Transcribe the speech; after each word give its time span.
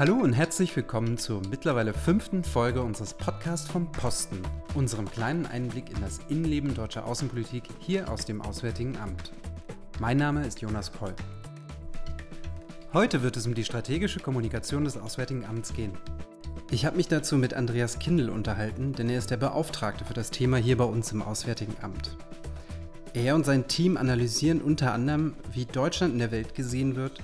Hallo 0.00 0.14
und 0.14 0.32
herzlich 0.32 0.74
willkommen 0.76 1.18
zur 1.18 1.42
mittlerweile 1.50 1.92
fünften 1.92 2.42
Folge 2.42 2.80
unseres 2.80 3.12
Podcasts 3.12 3.70
vom 3.70 3.92
Posten, 3.92 4.40
unserem 4.74 5.10
kleinen 5.10 5.44
Einblick 5.44 5.90
in 5.90 6.00
das 6.00 6.20
Innenleben 6.30 6.72
deutscher 6.72 7.04
Außenpolitik 7.04 7.64
hier 7.80 8.10
aus 8.10 8.24
dem 8.24 8.40
Auswärtigen 8.40 8.96
Amt. 8.96 9.30
Mein 9.98 10.16
Name 10.16 10.46
ist 10.46 10.62
Jonas 10.62 10.90
Koll. 10.90 11.14
Heute 12.94 13.22
wird 13.22 13.36
es 13.36 13.46
um 13.46 13.54
die 13.54 13.62
strategische 13.62 14.20
Kommunikation 14.20 14.84
des 14.84 14.96
Auswärtigen 14.96 15.44
Amts 15.44 15.74
gehen. 15.74 15.92
Ich 16.70 16.86
habe 16.86 16.96
mich 16.96 17.08
dazu 17.08 17.36
mit 17.36 17.52
Andreas 17.52 17.98
Kindl 17.98 18.30
unterhalten, 18.30 18.94
denn 18.94 19.10
er 19.10 19.18
ist 19.18 19.30
der 19.30 19.36
Beauftragte 19.36 20.06
für 20.06 20.14
das 20.14 20.30
Thema 20.30 20.56
hier 20.56 20.78
bei 20.78 20.84
uns 20.84 21.12
im 21.12 21.20
Auswärtigen 21.20 21.76
Amt. 21.82 22.16
Er 23.12 23.34
und 23.34 23.44
sein 23.44 23.68
Team 23.68 23.98
analysieren 23.98 24.62
unter 24.62 24.94
anderem, 24.94 25.34
wie 25.52 25.66
Deutschland 25.66 26.14
in 26.14 26.20
der 26.20 26.30
Welt 26.30 26.54
gesehen 26.54 26.96
wird, 26.96 27.20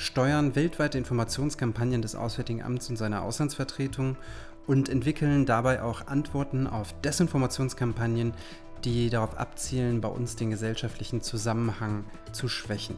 steuern 0.00 0.56
weltweite 0.56 0.98
Informationskampagnen 0.98 2.00
des 2.02 2.14
Auswärtigen 2.14 2.62
Amts 2.62 2.88
und 2.88 2.96
seiner 2.96 3.22
Auslandsvertretung 3.22 4.16
und 4.66 4.88
entwickeln 4.88 5.46
dabei 5.46 5.82
auch 5.82 6.06
Antworten 6.06 6.66
auf 6.66 6.98
Desinformationskampagnen, 7.02 8.32
die 8.84 9.10
darauf 9.10 9.36
abzielen, 9.36 10.00
bei 10.00 10.08
uns 10.08 10.36
den 10.36 10.50
gesellschaftlichen 10.50 11.20
Zusammenhang 11.20 12.04
zu 12.32 12.48
schwächen. 12.48 12.96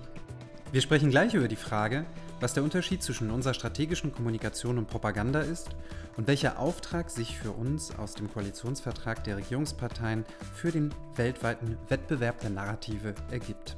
Wir 0.70 0.80
sprechen 0.80 1.10
gleich 1.10 1.34
über 1.34 1.48
die 1.48 1.57
Frage, 1.57 2.07
was 2.41 2.55
der 2.55 2.62
Unterschied 2.62 3.02
zwischen 3.02 3.30
unserer 3.30 3.55
strategischen 3.55 4.12
Kommunikation 4.12 4.79
und 4.79 4.87
Propaganda 4.87 5.41
ist 5.41 5.71
und 6.16 6.29
welcher 6.29 6.59
Auftrag 6.59 7.10
sich 7.10 7.37
für 7.37 7.51
uns 7.51 7.96
aus 7.98 8.15
dem 8.15 8.32
Koalitionsvertrag 8.32 9.24
der 9.24 9.38
Regierungsparteien 9.38 10.24
für 10.55 10.71
den 10.71 10.95
weltweiten 11.16 11.77
Wettbewerb 11.88 12.41
der 12.41 12.51
Narrative 12.51 13.15
ergibt. 13.30 13.77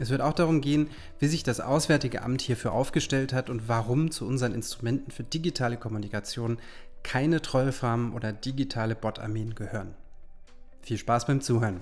Es 0.00 0.10
wird 0.10 0.20
auch 0.20 0.32
darum 0.32 0.60
gehen, 0.60 0.90
wie 1.18 1.26
sich 1.26 1.42
das 1.42 1.60
Auswärtige 1.60 2.22
Amt 2.22 2.40
hierfür 2.40 2.72
aufgestellt 2.72 3.32
hat 3.32 3.50
und 3.50 3.68
warum 3.68 4.10
zu 4.10 4.26
unseren 4.26 4.54
Instrumenten 4.54 5.10
für 5.10 5.24
digitale 5.24 5.76
Kommunikation 5.76 6.58
keine 7.02 7.42
Trollfarmen 7.42 8.12
oder 8.12 8.32
digitale 8.32 8.94
Bot-Armeen 8.94 9.54
gehören. 9.54 9.94
Viel 10.82 10.98
Spaß 10.98 11.26
beim 11.26 11.40
Zuhören. 11.40 11.80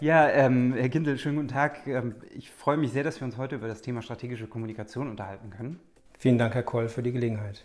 Ja, 0.00 0.28
ähm, 0.30 0.74
Herr 0.74 0.88
Gindel, 0.88 1.16
schönen 1.16 1.36
guten 1.36 1.48
Tag. 1.48 1.86
Ähm, 1.86 2.16
ich 2.34 2.50
freue 2.50 2.76
mich 2.76 2.90
sehr, 2.90 3.04
dass 3.04 3.20
wir 3.20 3.24
uns 3.24 3.36
heute 3.36 3.54
über 3.54 3.68
das 3.68 3.82
Thema 3.82 4.02
strategische 4.02 4.48
Kommunikation 4.48 5.08
unterhalten 5.08 5.50
können. 5.50 5.78
Vielen 6.18 6.38
Dank, 6.38 6.54
Herr 6.54 6.64
Koll, 6.64 6.88
für 6.88 7.04
die 7.04 7.12
Gelegenheit. 7.12 7.64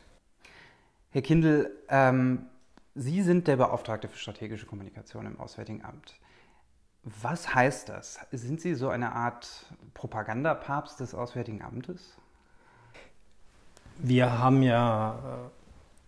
Herr 1.10 1.24
Kindl, 1.24 1.72
ähm, 1.90 2.46
Sie 2.94 3.22
sind 3.22 3.48
der 3.48 3.58
Beauftragte 3.58 4.08
für 4.08 4.18
strategische 4.18 4.66
Kommunikation 4.66 5.26
im 5.26 5.40
Auswärtigen 5.40 5.84
Amt. 5.84 6.20
Was 7.22 7.56
heißt 7.56 7.88
das? 7.88 8.20
Sind 8.34 8.60
Sie 8.60 8.76
so 8.76 8.90
eine 8.90 9.14
Art 9.14 9.66
Propagandapapst 9.94 11.00
des 11.00 11.16
Auswärtigen 11.16 11.62
Amtes? 11.62 12.18
Wir 13.98 14.40
haben 14.40 14.62
ja 14.62 15.18
äh, 15.46 15.50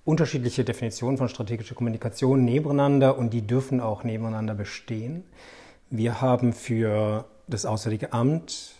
unterschiedliche 0.03 0.65
Definitionen 0.65 1.17
von 1.17 1.29
strategischer 1.29 1.73
Kommunikation 1.73 2.43
nebeneinander 2.43 3.17
und 3.17 3.33
die 3.33 3.47
dürfen 3.47 3.79
auch 3.79 4.03
nebeneinander 4.03 4.55
bestehen. 4.55 5.23
Wir 5.89 6.19
haben 6.19 6.51
für 6.51 7.25
das 7.47 7.65
Auswärtige 7.65 8.11
Amt 8.11 8.75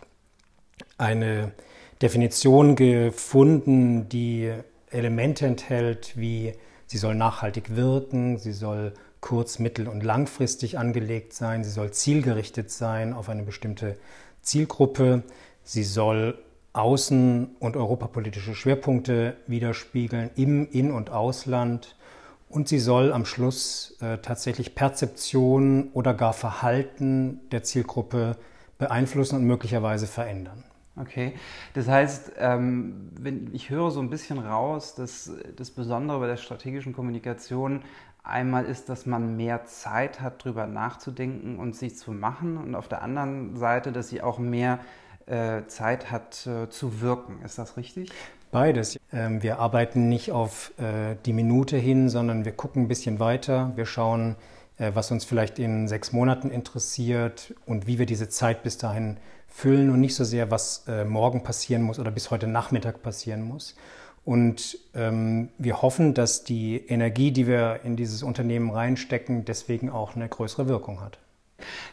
eine 0.98 1.54
Definition 2.02 2.76
gefunden, 2.76 4.10
die 4.10 4.54
Elemente 4.90 5.46
enthält, 5.46 6.18
wie 6.18 6.54
sie 6.86 6.98
soll 6.98 7.16
nachhaltig 7.16 7.78
wirken, 7.78 8.38
sie 8.38 8.54
soll 8.54 8.94
kurz-, 9.22 9.60
mittel- 9.60 9.88
und 9.88 10.04
langfristig 10.04 10.78
angelegt 10.78 11.34
sein. 11.34 11.64
Sie 11.64 11.70
soll 11.70 11.92
zielgerichtet 11.92 12.72
sein 12.72 13.14
auf 13.14 13.30
eine 13.30 13.44
bestimmte 13.44 13.98
Zielgruppe. 14.42 15.24
Sie 15.64 15.84
soll 15.84 16.38
außen- 16.74 17.48
und 17.60 17.76
europapolitische 17.76 18.56
Schwerpunkte 18.56 19.36
widerspiegeln 19.48 20.30
im 20.36 20.70
In- 20.70 20.92
und 20.92 21.10
Ausland. 21.10 21.96
Und 22.48 22.68
sie 22.68 22.80
soll 22.80 23.14
am 23.14 23.26
Schluss 23.26 23.96
äh, 24.02 24.18
tatsächlich 24.18 24.74
Perzeption 24.74 25.90
oder 25.94 26.14
gar 26.16 26.34
Verhalten 26.34 27.42
der 27.52 27.64
Zielgruppe 27.64 28.38
beeinflussen 28.80 29.36
und 29.36 29.44
möglicherweise 29.46 30.08
verändern. 30.08 30.64
Okay, 30.96 31.34
das 31.76 31.88
heißt, 31.88 32.34
ähm, 32.40 33.12
wenn 33.18 33.54
ich 33.54 33.70
höre 33.70 33.90
so 33.90 34.02
ein 34.02 34.10
bisschen 34.10 34.38
raus, 34.38 34.96
dass 34.96 35.32
das 35.56 35.72
Besondere 35.72 36.20
bei 36.20 36.28
der 36.28 36.36
strategischen 36.36 36.92
Kommunikation 36.92 37.84
einmal 38.30 38.66
ist, 38.66 38.90
dass 38.90 39.06
man 39.06 39.36
mehr 39.36 39.66
Zeit 39.66 40.22
hat, 40.22 40.46
darüber 40.46 40.68
nachzudenken 40.68 41.58
und 41.60 41.76
sich 41.76 41.98
zu 41.98 42.12
machen 42.12 42.58
und 42.58 42.76
auf 42.76 42.88
der 42.88 43.02
anderen 43.02 43.58
Seite, 43.58 43.92
dass 43.92 44.10
sie 44.10 44.22
auch 44.22 44.40
mehr 44.40 44.80
äh, 45.26 45.66
Zeit 45.68 46.12
hat 46.12 46.48
äh, 46.48 46.70
zu 46.70 47.02
wirken. 47.02 47.42
Ist 47.44 47.58
das 47.58 47.78
richtig? 47.78 48.12
Beides. 48.52 49.00
Ähm, 49.14 49.44
wir 49.44 49.60
arbeiten 49.60 50.10
nicht 50.10 50.32
auf 50.32 50.72
äh, 50.80 51.16
die 51.26 51.34
Minute 51.34 51.78
hin, 51.78 52.10
sondern 52.10 52.46
wir 52.46 52.52
gucken 52.52 52.84
ein 52.84 52.88
bisschen 52.88 53.20
weiter. 53.20 53.74
Wir 53.76 53.86
schauen, 53.86 54.36
äh, 54.80 54.92
was 54.94 55.12
uns 55.12 55.24
vielleicht 55.26 55.60
in 55.60 55.88
sechs 55.88 56.12
Monaten 56.14 56.50
interessiert 56.50 57.54
und 57.68 57.86
wie 57.86 58.00
wir 58.00 58.08
diese 58.08 58.30
Zeit 58.30 58.64
bis 58.64 58.78
dahin 58.80 59.18
füllen 59.48 59.92
und 59.92 60.00
nicht 60.00 60.16
so 60.16 60.24
sehr, 60.24 60.50
was 60.50 60.86
äh, 60.88 61.06
morgen 61.06 61.44
passieren 61.44 61.84
muss 61.84 62.00
oder 62.00 62.12
bis 62.12 62.32
heute 62.32 62.48
Nachmittag 62.48 63.04
passieren 63.04 63.44
muss. 63.44 63.76
Und 64.26 64.78
ähm, 64.94 65.50
wir 65.58 65.82
hoffen, 65.82 66.14
dass 66.14 66.44
die 66.44 66.78
Energie, 66.88 67.32
die 67.32 67.48
wir 67.48 67.80
in 67.84 67.96
dieses 67.96 68.22
Unternehmen 68.22 68.70
reinstecken, 68.70 69.46
deswegen 69.46 69.90
auch 69.90 70.16
eine 70.16 70.28
größere 70.28 70.68
Wirkung 70.68 71.02
hat. 71.02 71.20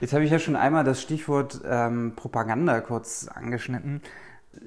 Jetzt 0.00 0.12
habe 0.12 0.24
ich 0.24 0.30
ja 0.30 0.38
schon 0.38 0.56
einmal 0.56 0.84
das 0.84 1.02
Stichwort 1.02 1.60
ähm, 1.68 2.12
Propaganda 2.14 2.80
kurz 2.80 3.28
angeschnitten. 3.28 4.00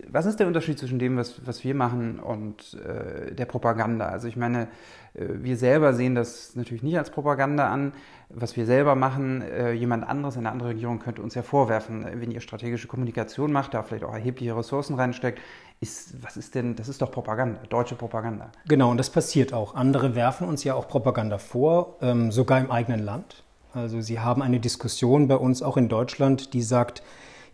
Was 0.08 0.25
ist 0.25 0.40
der 0.40 0.47
Unterschied 0.47 0.78
zwischen 0.78 1.00
dem, 1.00 1.18
was, 1.18 1.46
was 1.47 1.64
wir 1.64 1.74
machen 1.74 2.20
und 2.20 2.75
äh, 2.75 3.34
der 3.34 3.46
Propaganda? 3.46 4.08
Also 4.08 4.28
ich 4.28 4.36
meine, 4.36 4.68
äh, 5.16 5.26
wir 5.41 5.58
selber 5.58 5.94
sehen 5.94 6.16
das 6.16 6.56
natürlich 6.56 6.84
nicht 6.84 6.97
als 6.97 7.09
Propaganda 7.09 7.70
an. 7.70 7.94
Was 8.30 8.56
wir 8.56 8.68
selber 8.68 8.94
machen, 8.96 9.41
äh, 9.41 9.72
jemand 9.72 10.08
anderes, 10.08 10.38
eine 10.38 10.52
andere 10.52 10.70
Regierung 10.70 11.00
könnte 11.00 11.24
uns 11.24 11.34
ja 11.34 11.41
vorwerfen, 11.41 12.06
wenn 12.14 12.30
ihr 12.30 12.41
strategische 12.41 12.88
Kommunikation 12.88 13.52
macht, 13.52 13.74
da 13.74 13.81
vielleicht 13.81 14.03
auch 14.03 14.14
erhebliche 14.14 14.56
Ressourcen 14.56 14.96
reinsteckt, 14.96 15.40
ist, 15.81 16.22
was 16.23 16.35
ist 16.35 16.56
denn, 16.56 16.75
das 16.75 16.90
ist 16.90 17.01
doch 17.01 17.12
Propaganda, 17.12 17.62
deutsche 17.69 17.95
Propaganda. 17.95 18.51
Genau, 18.67 18.91
und 18.91 18.97
das 18.97 19.09
passiert 19.09 19.53
auch. 19.53 19.75
Andere 19.75 20.16
werfen 20.16 20.47
uns 20.47 20.63
ja 20.63 20.75
auch 20.75 20.88
Propaganda 20.88 21.38
vor, 21.38 21.95
ähm, 22.01 22.31
sogar 22.31 22.59
im 22.59 22.69
eigenen 22.69 23.00
Land. 23.00 23.44
Also 23.73 24.01
sie 24.01 24.19
haben 24.19 24.41
eine 24.41 24.59
Diskussion 24.59 25.28
bei 25.28 25.35
uns 25.35 25.62
auch 25.62 25.78
in 25.78 25.88
Deutschland, 25.88 26.53
die 26.53 26.63
sagt, 26.63 27.01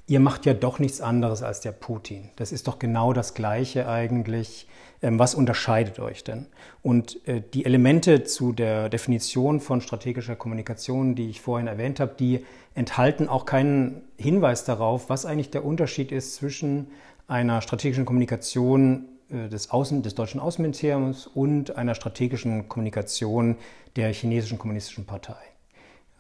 ihr 0.08 0.20
macht 0.20 0.46
ja 0.46 0.54
doch 0.54 0.80
nichts 0.80 1.02
anderes 1.02 1.44
als 1.44 1.62
der 1.62 1.72
Putin. 1.72 2.30
Das 2.36 2.52
ist 2.52 2.68
doch 2.68 2.80
genau 2.80 3.14
das 3.14 3.34
Gleiche 3.34 3.88
eigentlich. 3.88 4.68
Ähm, 5.02 5.20
was 5.20 5.36
unterscheidet 5.36 6.00
euch 6.00 6.24
denn? 6.24 6.48
Und 6.82 7.28
äh, 7.28 7.44
die 7.54 7.66
Elemente 7.66 8.24
zu 8.24 8.54
der 8.54 8.90
Definition 8.90 9.60
von 9.60 9.82
strategischer 9.82 10.36
Kommunikation, 10.36 11.16
die 11.16 11.30
ich 11.30 11.42
vorhin 11.42 11.68
erwähnt 11.68 12.00
habe, 12.00 12.16
die 12.18 12.46
enthalten 12.74 13.30
auch 13.30 13.46
keinen 13.46 14.02
Hinweis 14.18 14.64
darauf, 14.64 15.10
was 15.10 15.26
eigentlich 15.26 15.52
der 15.52 15.66
Unterschied 15.66 16.12
ist 16.12 16.36
zwischen 16.36 16.88
einer 17.28 17.62
strategischen 17.62 18.06
Kommunikation 18.06 19.06
äh, 19.30 19.50
des, 19.50 19.72
Außen, 19.72 20.04
des 20.04 20.16
deutschen 20.16 20.40
Außenministeriums 20.40 21.28
und 21.28 21.76
einer 21.78 21.96
strategischen 21.96 22.70
Kommunikation 22.70 23.58
der 23.96 24.14
chinesischen 24.14 24.58
kommunistischen 24.58 25.06
Partei. 25.06 25.38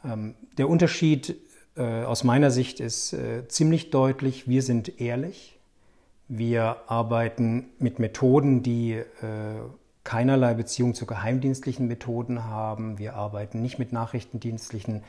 Ähm, 0.03 0.35
der 0.57 0.69
Unterschied 0.69 1.35
äh, 1.75 2.03
aus 2.03 2.23
meiner 2.23 2.51
Sicht 2.51 2.79
ist 2.79 3.13
äh, 3.13 3.47
ziemlich 3.47 3.91
deutlich. 3.91 4.47
Wir 4.47 4.61
sind 4.61 4.99
ehrlich. 4.99 5.57
Wir 6.27 6.77
arbeiten 6.87 7.67
mit 7.77 7.99
Methoden, 7.99 8.63
die 8.63 8.99
keinerlei 10.03 10.55
Beziehung 10.55 10.95
zu 10.95 11.05
geheimdienstlichen 11.05 11.87
Methoden 11.87 12.45
haben. 12.45 12.97
Wir 12.97 13.15
arbeiten 13.15 13.61
nicht 13.61 13.77
mit 13.77 13.91
nachrichtendienstlichen 13.91 15.03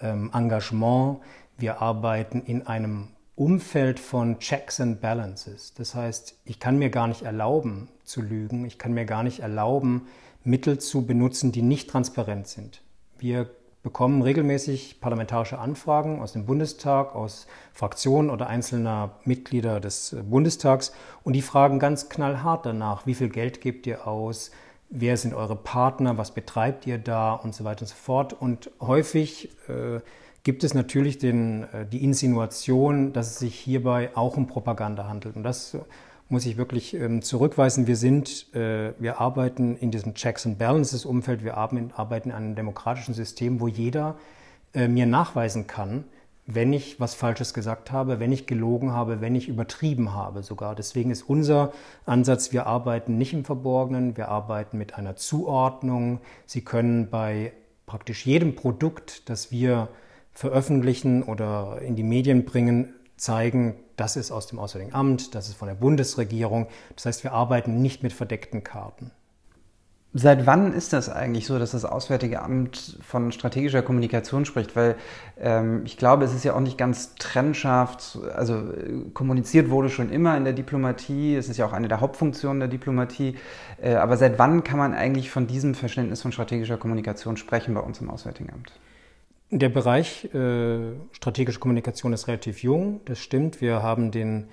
ähm, 0.00 0.32
Engagement. 0.34 1.18
Wir 1.56 1.80
arbeiten 1.80 2.42
in 2.42 2.66
einem 2.66 3.08
Umfeld 3.36 4.00
von 4.00 4.38
Checks 4.38 4.80
and 4.80 5.00
Balances. 5.00 5.74
Das 5.74 5.94
heißt, 5.94 6.38
ich 6.46 6.58
kann 6.58 6.78
mir 6.78 6.88
gar 6.90 7.06
nicht 7.06 7.22
erlauben 7.22 7.88
zu 8.04 8.22
lügen, 8.22 8.64
ich 8.64 8.78
kann 8.78 8.92
mir 8.92 9.04
gar 9.04 9.22
nicht 9.22 9.40
erlauben, 9.40 10.08
Mittel 10.42 10.78
zu 10.78 11.06
benutzen, 11.06 11.52
die 11.52 11.62
nicht 11.62 11.90
transparent 11.90 12.48
sind. 12.48 12.82
Wir 13.18 13.50
bekommen 13.82 14.22
regelmäßig 14.22 15.00
parlamentarische 15.00 15.58
Anfragen 15.58 16.20
aus 16.20 16.32
dem 16.32 16.46
Bundestag, 16.46 17.14
aus 17.14 17.46
Fraktionen 17.72 18.30
oder 18.30 18.48
einzelner 18.48 19.16
Mitglieder 19.24 19.80
des 19.80 20.16
Bundestags 20.28 20.92
und 21.22 21.34
die 21.34 21.42
fragen 21.42 21.78
ganz 21.78 22.08
knallhart 22.08 22.64
danach, 22.64 23.06
wie 23.06 23.14
viel 23.14 23.28
Geld 23.28 23.60
gebt 23.60 23.86
ihr 23.86 24.06
aus, 24.06 24.50
wer 24.88 25.16
sind 25.16 25.34
eure 25.34 25.56
Partner, 25.56 26.16
was 26.16 26.32
betreibt 26.32 26.86
ihr 26.86 26.98
da 26.98 27.34
und 27.34 27.54
so 27.54 27.64
weiter 27.64 27.82
und 27.82 27.88
so 27.88 27.94
fort. 27.94 28.32
Und 28.32 28.70
häufig 28.80 29.50
äh, 29.68 30.00
gibt 30.46 30.62
es 30.62 30.74
natürlich 30.74 31.18
den, 31.18 31.64
äh, 31.72 31.86
die 31.86 32.04
Insinuation, 32.04 33.12
dass 33.12 33.32
es 33.32 33.38
sich 33.40 33.58
hierbei 33.58 34.10
auch 34.14 34.36
um 34.36 34.46
Propaganda 34.46 35.08
handelt. 35.08 35.34
Und 35.34 35.42
das 35.42 35.76
muss 36.28 36.46
ich 36.46 36.56
wirklich 36.56 36.94
ähm, 36.94 37.20
zurückweisen. 37.20 37.88
Wir 37.88 37.96
sind, 37.96 38.54
äh, 38.54 38.92
wir 39.00 39.20
arbeiten 39.20 39.76
in 39.76 39.90
diesem 39.90 40.14
Checks 40.14 40.46
and 40.46 40.56
Balances 40.56 41.04
Umfeld. 41.04 41.42
Wir 41.42 41.56
arbeiten 41.56 42.30
in 42.30 42.32
einem 42.36 42.54
demokratischen 42.54 43.12
System, 43.12 43.58
wo 43.58 43.66
jeder 43.66 44.14
äh, 44.72 44.86
mir 44.86 45.04
nachweisen 45.04 45.66
kann, 45.66 46.04
wenn 46.46 46.72
ich 46.72 47.00
was 47.00 47.16
Falsches 47.16 47.52
gesagt 47.52 47.90
habe, 47.90 48.20
wenn 48.20 48.30
ich 48.30 48.46
gelogen 48.46 48.92
habe, 48.92 49.20
wenn 49.20 49.34
ich 49.34 49.48
übertrieben 49.48 50.14
habe 50.14 50.44
sogar. 50.44 50.76
Deswegen 50.76 51.10
ist 51.10 51.22
unser 51.22 51.72
Ansatz, 52.04 52.52
wir 52.52 52.68
arbeiten 52.68 53.18
nicht 53.18 53.32
im 53.32 53.44
Verborgenen, 53.44 54.16
wir 54.16 54.28
arbeiten 54.28 54.78
mit 54.78 54.94
einer 54.94 55.16
Zuordnung. 55.16 56.20
Sie 56.44 56.60
können 56.60 57.10
bei 57.10 57.52
praktisch 57.84 58.24
jedem 58.26 58.54
Produkt, 58.54 59.28
das 59.28 59.50
wir 59.50 59.88
veröffentlichen 60.36 61.22
oder 61.22 61.80
in 61.80 61.96
die 61.96 62.02
Medien 62.02 62.44
bringen, 62.44 62.92
zeigen, 63.16 63.74
das 63.96 64.16
ist 64.16 64.30
aus 64.30 64.46
dem 64.46 64.58
Auswärtigen 64.58 64.94
Amt, 64.94 65.34
das 65.34 65.48
ist 65.48 65.56
von 65.56 65.66
der 65.66 65.74
Bundesregierung. 65.74 66.68
Das 66.94 67.06
heißt, 67.06 67.24
wir 67.24 67.32
arbeiten 67.32 67.80
nicht 67.80 68.02
mit 68.02 68.12
verdeckten 68.12 68.62
Karten. 68.62 69.12
Seit 70.12 70.46
wann 70.46 70.74
ist 70.74 70.92
das 70.92 71.08
eigentlich 71.08 71.46
so, 71.46 71.58
dass 71.58 71.70
das 71.70 71.86
Auswärtige 71.86 72.42
Amt 72.42 72.98
von 73.02 73.32
strategischer 73.32 73.80
Kommunikation 73.80 74.44
spricht? 74.44 74.76
Weil 74.76 74.96
ähm, 75.40 75.82
ich 75.86 75.96
glaube, 75.96 76.24
es 76.26 76.34
ist 76.34 76.44
ja 76.44 76.54
auch 76.54 76.60
nicht 76.60 76.76
ganz 76.76 77.14
trennscharf. 77.14 78.18
Also 78.34 78.56
äh, 78.56 79.10
kommuniziert 79.14 79.70
wurde 79.70 79.88
schon 79.88 80.10
immer 80.10 80.36
in 80.36 80.44
der 80.44 80.52
Diplomatie. 80.52 81.34
Es 81.34 81.48
ist 81.48 81.56
ja 81.56 81.66
auch 81.66 81.72
eine 81.72 81.88
der 81.88 82.00
Hauptfunktionen 82.00 82.60
der 82.60 82.68
Diplomatie. 82.68 83.36
Äh, 83.80 83.94
aber 83.94 84.18
seit 84.18 84.38
wann 84.38 84.64
kann 84.64 84.78
man 84.78 84.92
eigentlich 84.94 85.30
von 85.30 85.46
diesem 85.46 85.74
Verständnis 85.74 86.20
von 86.20 86.32
strategischer 86.32 86.76
Kommunikation 86.76 87.38
sprechen 87.38 87.72
bei 87.74 87.80
uns 87.80 88.00
im 88.00 88.10
Auswärtigen 88.10 88.52
Amt? 88.52 88.72
Der 89.50 89.68
Bereich 89.68 90.24
äh, 90.34 90.78
strategische 91.12 91.60
Kommunikation 91.60 92.12
ist 92.12 92.26
relativ 92.26 92.62
jung. 92.64 93.00
Das 93.04 93.20
stimmt. 93.20 93.60
Wir 93.60 93.82
haben 93.82 94.10
den 94.10 94.48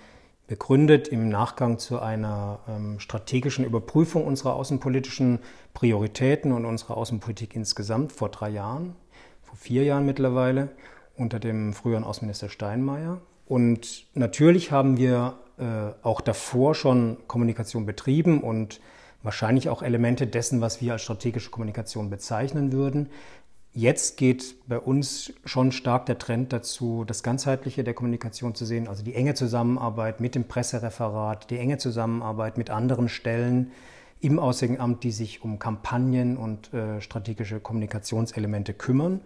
begründet 0.45 1.07
im 1.07 1.29
Nachgang 1.29 1.79
zu 1.79 1.99
einer 1.99 2.59
ähm, 2.67 2.99
strategischen 2.99 3.65
Überprüfung 3.65 4.27
unserer 4.27 4.55
außenpolitischen 4.55 5.39
Prioritäten 5.73 6.51
und 6.51 6.65
unserer 6.65 6.97
Außenpolitik 6.97 7.55
insgesamt 7.55 8.11
vor 8.11 8.29
drei 8.29 8.49
Jahren, 8.49 8.95
vor 9.41 9.55
vier 9.55 9.83
Jahren 9.83 10.05
mittlerweile, 10.05 10.69
unter 11.15 11.39
dem 11.39 11.73
früheren 11.73 12.03
Außenminister 12.03 12.49
Steinmeier. 12.49 13.21
Und 13.47 14.05
natürlich 14.13 14.71
haben 14.71 14.97
wir 14.97 15.39
äh, 15.57 15.91
auch 16.03 16.21
davor 16.21 16.75
schon 16.75 17.17
Kommunikation 17.27 17.87
betrieben 17.87 18.41
und 18.41 18.79
wahrscheinlich 19.23 19.69
auch 19.69 19.81
Elemente 19.81 20.27
dessen, 20.27 20.61
was 20.61 20.81
wir 20.81 20.93
als 20.93 21.01
strategische 21.01 21.49
Kommunikation 21.49 22.09
bezeichnen 22.09 22.73
würden. 22.73 23.09
Jetzt 23.75 24.17
geht 24.17 24.55
bei 24.67 24.79
uns 24.79 25.33
schon 25.45 25.71
stark 25.71 26.05
der 26.05 26.19
Trend 26.19 26.53
dazu, 26.53 27.05
das 27.05 27.23
Ganzheitliche 27.23 27.83
der 27.83 27.95
Kommunikation 27.95 28.53
zu 28.53 28.65
sehen, 28.65 28.87
also 28.87 29.03
die 29.03 29.15
enge 29.15 29.33
Zusammenarbeit 29.33 30.19
mit 30.19 30.35
dem 30.35 30.47
Pressereferat, 30.47 31.49
die 31.49 31.57
enge 31.57 31.79
Zusammenarbeit 31.79 32.59
mit 32.59 32.69
anderen 32.69 33.09
Stellen 33.09 33.71
im 34.21 34.37
Auswärtigen 34.37 34.79
Amt, 34.79 35.03
die 35.03 35.11
sich 35.11 35.43
um 35.43 35.57
Kampagnen 35.57 36.37
und 36.37 36.71
äh, 36.71 37.01
strategische 37.01 37.59
Kommunikationselemente 37.59 38.75
kümmern, 38.75 39.21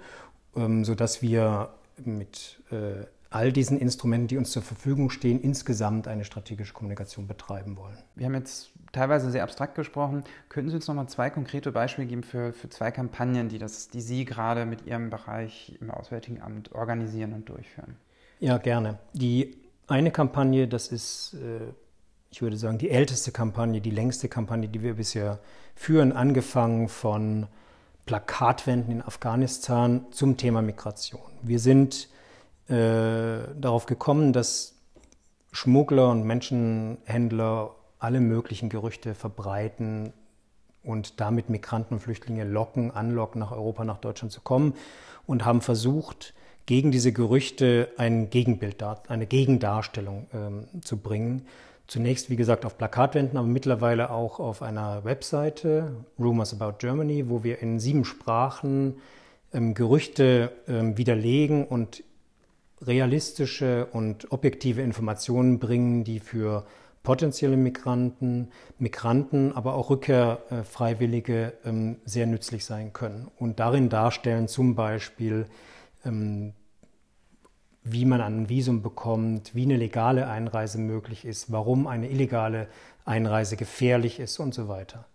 ähm, 0.56 0.86
sodass 0.86 1.22
wir 1.22 1.70
mit 2.06 2.62
äh, 2.72 3.06
all 3.38 3.52
diesen 3.52 3.78
Instrumenten, 3.80 4.28
die 4.28 4.38
uns 4.38 4.50
zur 4.50 4.64
Verfügung 4.64 5.12
stehen, 5.12 5.40
insgesamt 5.40 6.08
eine 6.08 6.26
strategische 6.26 6.74
Kommunikation 6.74 7.28
betreiben 7.28 7.78
wollen. 7.78 7.98
Wir 8.16 8.26
haben 8.26 8.34
jetzt 8.34 8.72
teilweise 8.92 9.30
sehr 9.30 9.44
abstrakt 9.44 9.76
gesprochen. 9.76 10.24
Könnten 10.50 10.72
Sie 10.72 10.76
uns 10.78 10.88
noch 10.88 10.96
mal 10.96 11.08
zwei 11.08 11.30
konkrete 11.30 11.72
Beispiele 11.72 12.08
geben 12.08 12.24
für, 12.24 12.52
für 12.52 12.68
zwei 12.70 12.90
Kampagnen, 12.90 13.48
die, 13.48 13.60
das, 13.60 13.90
die 13.90 14.02
Sie 14.02 14.26
gerade 14.26 14.66
mit 14.66 14.88
Ihrem 14.88 15.12
Bereich 15.12 15.78
im 15.80 15.92
Auswärtigen 15.92 16.42
Amt 16.42 16.72
organisieren 16.72 17.34
und 17.34 17.48
durchführen? 17.48 17.96
Ja, 18.40 18.58
gerne. 18.58 18.98
Die 19.14 19.56
eine 19.86 20.10
Kampagne, 20.10 20.68
das 20.68 20.88
ist, 20.88 21.36
äh, 21.36 21.72
ich 22.32 22.42
würde 22.42 22.58
sagen, 22.58 22.80
die 22.80 22.90
älteste 22.90 23.32
Kampagne, 23.32 23.82
die 23.82 23.92
längste 23.92 24.30
Kampagne, 24.30 24.68
die 24.68 24.82
wir 24.82 24.96
bisher 24.96 25.38
führen, 25.76 26.12
angefangen 26.12 26.90
von 26.90 27.46
Plakatwänden 28.08 28.92
in 28.94 29.02
Afghanistan 29.04 30.08
zum 30.10 30.38
Thema 30.38 30.64
Migration. 30.64 31.22
Wir 31.44 31.60
sind 31.60 32.10
äh, 32.70 33.54
darauf 33.60 33.86
gekommen, 33.86 34.34
dass 34.34 34.76
Schmuggler 35.52 36.10
und 36.10 36.24
Menschenhändler 36.24 37.76
alle 38.00 38.20
möglichen 38.20 38.70
Gerüchte 38.70 39.16
verbreiten 39.16 40.14
und 40.84 41.20
damit 41.20 41.50
Migranten 41.50 41.96
und 41.96 42.00
Flüchtlinge 42.00 42.44
locken, 42.44 42.92
anlocken, 42.92 43.40
nach 43.40 43.52
Europa, 43.52 43.84
nach 43.84 43.98
Deutschland 43.98 44.32
zu 44.32 44.42
kommen 44.42 44.74
und 45.26 45.46
haben 45.46 45.62
versucht, 45.62 46.34
gegen 46.66 46.92
diese 46.92 47.14
Gerüchte 47.14 47.90
ein 47.98 48.30
Gegenbild, 48.30 48.84
eine 49.08 49.26
Gegendarstellung 49.26 50.28
ähm, 50.34 50.68
zu 50.82 50.98
bringen. 50.98 51.44
Zunächst, 51.88 52.30
wie 52.30 52.36
gesagt, 52.36 52.66
auf 52.66 52.78
Plakatwänden, 52.78 53.38
aber 53.38 53.48
mittlerweile 53.48 54.10
auch 54.12 54.42
auf 54.42 54.62
einer 54.62 55.06
Webseite, 55.06 55.94
Rumors 56.20 56.54
About 56.54 56.78
Germany, 56.80 57.30
wo 57.30 57.46
wir 57.46 57.62
in 57.62 57.80
sieben 57.80 58.04
Sprachen 58.04 58.98
ähm, 59.54 59.74
Gerüchte 59.74 60.52
ähm, 60.68 60.98
widerlegen 60.98 61.66
und 61.66 62.04
realistische 62.82 63.88
und 63.92 64.32
objektive 64.32 64.82
Informationen 64.82 65.60
bringen, 65.60 66.04
die 66.04 66.20
für 66.20 66.66
potenzielle 67.04 67.58
Migranten, 67.58 68.50
Migranten, 68.80 69.54
aber 69.54 69.76
auch 69.76 69.90
Rückkehrfreiwillige 69.90 71.54
ähm, 71.64 71.98
sehr 72.06 72.28
nützlich 72.28 72.66
sein 72.66 72.92
können 72.92 73.32
und 73.38 73.60
darin 73.60 73.90
darstellen 73.90 74.48
zum 74.48 74.76
Beispiel, 74.76 75.46
ähm, 76.04 76.54
wie 77.84 78.04
man 78.04 78.20
ein 78.20 78.50
Visum 78.50 78.82
bekommt, 78.82 79.56
wie 79.56 79.64
eine 79.64 79.78
legale 79.78 80.28
Einreise 80.28 80.78
möglich 80.78 81.24
ist, 81.24 81.52
warum 81.52 81.88
eine 81.88 82.10
illegale 82.10 82.68
Einreise 83.06 83.56
gefährlich 83.56 84.20
ist 84.20 84.40
und 84.40 84.54
so 84.54 84.68
weiter. 84.68 85.06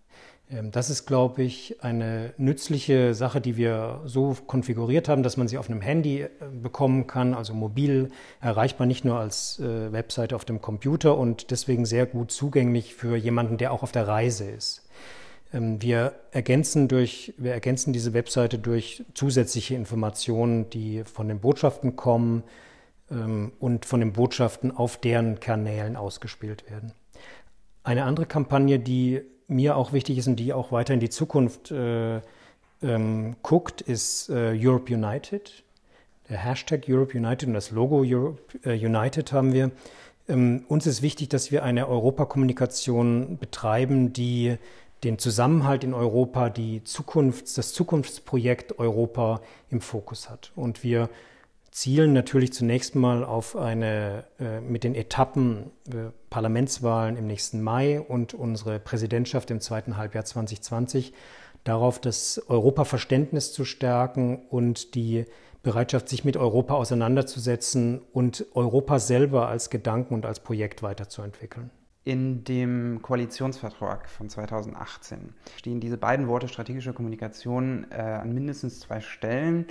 Ähm, 0.52 0.70
das 0.70 0.90
ist, 0.90 1.06
glaube 1.06 1.43
ich, 1.43 1.82
eine 1.82 2.32
nützliche 2.37 3.14
Sache, 3.14 3.40
die 3.40 3.56
wir 3.56 4.00
so 4.04 4.37
konfiguriert 4.46 5.08
haben, 5.08 5.22
dass 5.22 5.37
man 5.37 5.49
sie 5.49 5.58
auf 5.58 5.69
einem 5.69 5.81
Handy 5.81 6.22
äh, 6.22 6.28
bekommen 6.62 7.06
kann, 7.06 7.34
also 7.34 7.54
mobil 7.54 8.10
erreichbar, 8.40 8.87
nicht 8.87 9.04
nur 9.04 9.19
als 9.19 9.58
äh, 9.60 9.93
Webseite 9.93 10.37
auf 10.37 10.44
dem 10.44 10.60
Computer 10.60 11.16
und 11.16 11.50
deswegen 11.50 11.87
sehr 11.87 12.06
gut 12.06 12.31
zugänglich 12.31 12.94
für 12.94 13.16
jemanden, 13.16 13.56
der 13.56 13.72
auch 13.72 13.82
auf 13.82 13.93
der 13.93 14.06
Reise 14.06 14.44
ist. 14.44 14.88
Ähm, 15.52 15.81
wir 15.81 16.14
ergänzen, 16.31 16.88
durch, 16.88 17.34
wir 17.38 17.52
ergänzen 17.52 17.93
diese 17.93 18.14
Webseite 18.14 18.58
durch 18.58 19.05
zusätzliche 19.14 19.75
Informationen, 19.75 20.70
die 20.70 21.05
von 21.05 21.28
den 21.28 21.40
Botschaften 21.40 21.96
kommen 21.96 22.43
ähm, 23.10 23.52
und 23.58 23.87
von 23.87 24.00
den 24.00 24.12
Botschaften 24.12 24.70
auf 24.70 24.96
deren 24.96 25.40
Kanälen 25.40 25.96
ausgespielt 25.96 26.70
werden. 26.70 26.93
Eine 27.84 28.05
andere 28.05 28.26
Kampagne, 28.26 28.78
die 28.78 29.22
mir 29.49 29.77
auch 29.77 29.93
wichtig 29.93 30.19
ist 30.19 30.27
und 30.27 30.37
die 30.37 30.53
auch 30.53 30.73
weiter 30.73 30.94
in 30.94 31.00
die 31.00 31.11
Zukunft 31.11 31.71
äh, 31.71 32.21
ähm, 32.83 33.37
guckt, 33.43 33.81
ist 33.81 34.29
äh, 34.29 34.56
Europe 34.56 34.93
United. 34.93 35.62
Der 36.29 36.39
Hashtag 36.39 36.85
Europe 36.89 37.17
United 37.17 37.49
und 37.49 37.55
das 37.55 37.71
Logo 37.71 38.03
Europe 38.05 38.59
äh, 38.65 38.75
United 38.75 39.33
haben 39.33 39.53
wir. 39.53 39.71
Ähm, 40.29 40.65
uns 40.69 40.87
ist 40.87 41.03
wichtig, 41.03 41.29
dass 41.29 41.50
wir 41.50 41.62
eine 41.62 41.89
Europakommunikation 41.89 43.39
betreiben, 43.39 44.13
die 44.13 44.56
den 45.05 45.19
Zusammenhalt 45.19 45.82
in 45.82 45.94
Europa, 45.94 46.49
die 46.49 46.84
Zukunft, 46.84 47.58
das 47.58 47.72
Zukunftsprojekt 47.72 48.79
Europa 48.79 49.41
im 49.70 49.81
Fokus 49.81 50.31
hat. 50.31 50.53
Und 50.55 50.84
wir 50.84 51.08
zielen 51.72 52.12
natürlich 52.12 52.52
zunächst 52.52 52.94
mal 52.94 53.24
auf 53.24 53.56
eine 53.56 54.24
äh, 54.38 54.60
mit 54.60 54.84
den 54.84 54.94
Etappen 54.94 55.70
äh, 55.88 56.10
Parlamentswahlen 56.31 57.17
im 57.17 57.26
nächsten 57.26 57.62
Mai 57.62 58.00
und 58.00 58.34
unsere 58.34 58.79
Präsidentschaft 58.79 59.50
im 59.50 59.60
zweiten 59.60 59.96
Halbjahr 59.96 60.24
2020 60.24 61.14
darauf, 61.64 61.98
das 61.98 62.43
Europaverständnis 62.48 63.52
zu 63.52 63.64
stärken 63.64 64.43
und 64.50 64.94
die 64.94 65.24
Bereitschaft, 65.62 66.08
sich 66.08 66.24
mit 66.24 66.36
Europa 66.36 66.74
auseinanderzusetzen 66.74 68.02
und 68.12 68.46
Europa 68.55 68.98
selber 68.98 69.48
als 69.48 69.70
Gedanken 69.70 70.14
und 70.14 70.26
als 70.26 70.41
Projekt 70.41 70.82
weiterzuentwickeln. 70.82 71.70
In 72.05 72.43
dem 72.43 73.01
Koalitionsvertrag 73.01 74.09
von 74.09 74.29
2018 74.29 75.35
stehen 75.56 75.79
diese 75.79 75.97
beiden 75.97 76.27
Worte 76.27 76.49
strategische 76.49 76.93
Kommunikation 76.93 77.87
äh, 77.91 77.94
an 77.94 78.35
mindestens 78.35 78.81
zwei 78.81 79.01
Stellen. 79.01 79.67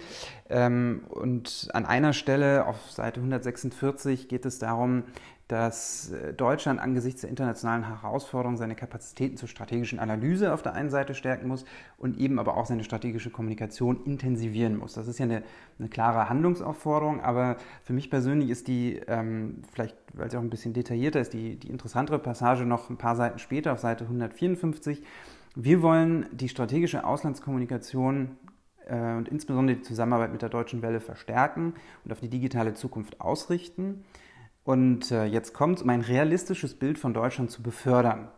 Ähm, 0.50 1.04
und 1.10 1.68
an 1.74 1.86
einer 1.86 2.14
Stelle 2.14 2.66
auf 2.68 2.90
Seite 2.90 3.20
146 3.20 4.30
geht 4.30 4.46
es 4.46 4.60
darum, 4.60 5.04
dass 5.52 6.12
äh, 6.12 6.34
Deutschland 6.34 6.80
angesichts 6.80 7.22
der 7.22 7.30
internationalen 7.30 7.86
Herausforderungen 7.86 8.56
seine 8.56 8.74
Kapazitäten 8.74 9.36
zur 9.36 9.50
strategischen 9.50 10.00
Analyse 10.00 10.54
auf 10.54 10.62
der 10.62 10.74
einen 10.76 10.90
Seite 10.90 11.14
stärken 11.14 11.50
muss 11.50 11.66
und 11.98 12.18
eben 12.18 12.40
aber 12.40 12.56
auch 12.56 12.66
seine 12.66 12.86
strategische 12.86 13.32
Kommunikation 13.32 14.06
intensivieren 14.06 14.78
muss. 14.78 14.94
Das 14.94 15.10
ist 15.10 15.20
ja 15.20 15.26
eine, 15.26 15.44
eine 15.78 15.90
klare 15.90 16.30
Handlungsaufforderung, 16.30 17.20
aber 17.20 17.58
für 17.84 17.92
mich 17.92 18.10
persönlich 18.10 18.50
ist 18.50 18.70
die, 18.70 19.02
ähm, 19.08 19.64
vielleicht 19.74 19.98
weil 20.14 20.32
sie 20.32 20.38
auch 20.38 20.42
ein 20.42 20.50
bisschen 20.50 20.72
detaillierter 20.72 21.20
ist, 21.20 21.34
die, 21.34 21.58
die 21.58 21.70
interessantere 21.70 22.20
Passage 22.20 22.64
noch 22.64 22.90
ein 22.90 22.98
paar 22.98 23.18
Seiten 23.18 23.38
später 23.38 23.74
auf 23.74 23.80
Seite 23.80 24.06
154. 24.06 25.04
Wir 25.56 25.82
wollen 25.82 26.28
die 26.32 26.48
strategische 26.48 27.04
Auslandskommunikation 27.04 28.38
äh, 28.86 29.16
und 29.16 29.28
insbesondere 29.28 29.80
die 29.80 29.84
Zusammenarbeit 29.84 30.32
mit 30.32 30.42
der 30.44 30.50
Deutschen 30.50 30.82
Welle 30.82 31.02
verstärken 31.02 31.74
und 32.06 32.14
auf 32.14 32.22
die 32.22 32.30
digitale 32.30 32.74
Zukunft 32.74 33.20
ausrichten. 33.20 34.06
Und 34.64 35.12
äh, 35.12 35.26
jetzt 35.26 35.54
kommt, 35.54 35.82
um 35.82 35.90
ein 35.90 36.02
realistisches 36.02 36.76
Bild 36.76 37.00
von 37.00 37.14
Deutschland 37.14 37.52
zu 37.52 37.64
befördern. 37.64 38.30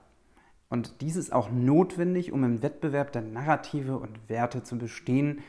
Und 0.69 1.01
dies 1.01 1.15
ist 1.15 1.33
auch 1.33 1.51
notwendig, 1.51 2.31
um 2.31 2.43
im 2.43 2.63
Wettbewerb 2.63 3.11
der 3.11 3.21
Narrative 3.21 3.97
und 3.97 4.29
Werte 4.29 4.63
zu 4.63 4.77
bestehen, 4.77 5.41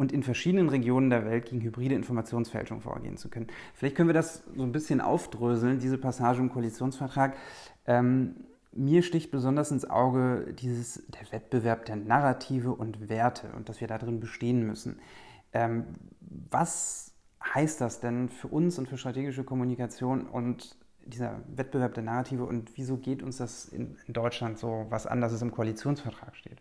und 0.00 0.12
in 0.12 0.22
verschiedenen 0.22 0.70
Regionen 0.70 1.10
der 1.10 1.26
Welt 1.26 1.44
gegen 1.44 1.60
hybride 1.60 1.94
Informationsfälschung 1.94 2.80
vorgehen 2.80 3.18
zu 3.18 3.28
können. 3.28 3.48
Vielleicht 3.74 3.96
können 3.96 4.08
wir 4.08 4.14
das 4.14 4.42
so 4.56 4.62
ein 4.62 4.72
bisschen 4.72 5.02
aufdröseln, 5.02 5.78
diese 5.78 5.98
Passage 5.98 6.40
im 6.40 6.50
Koalitionsvertrag. 6.50 7.36
Ähm, 7.86 8.36
mir 8.72 9.02
sticht 9.02 9.30
besonders 9.30 9.70
ins 9.70 9.88
Auge 9.88 10.54
dieses, 10.58 11.02
der 11.08 11.30
Wettbewerb 11.32 11.84
der 11.84 11.96
Narrative 11.96 12.72
und 12.72 13.10
Werte 13.10 13.48
und 13.54 13.68
dass 13.68 13.82
wir 13.82 13.88
darin 13.88 14.20
bestehen 14.20 14.66
müssen. 14.66 15.00
Ähm, 15.52 15.84
was 16.50 17.12
heißt 17.42 17.80
das 17.80 18.00
denn 18.00 18.28
für 18.28 18.48
uns 18.48 18.78
und 18.78 18.88
für 18.88 18.98
strategische 18.98 19.44
Kommunikation 19.44 20.26
und 20.26 20.76
dieser 21.04 21.40
Wettbewerb 21.54 21.94
der 21.94 22.02
Narrative 22.02 22.44
und 22.44 22.76
wieso 22.76 22.96
geht 22.96 23.22
uns 23.22 23.38
das 23.38 23.66
in, 23.66 23.96
in 24.06 24.12
Deutschland 24.12 24.58
so 24.58 24.86
was 24.90 25.06
an, 25.06 25.20
dass 25.20 25.32
es 25.32 25.42
im 25.42 25.50
Koalitionsvertrag 25.50 26.36
steht? 26.36 26.58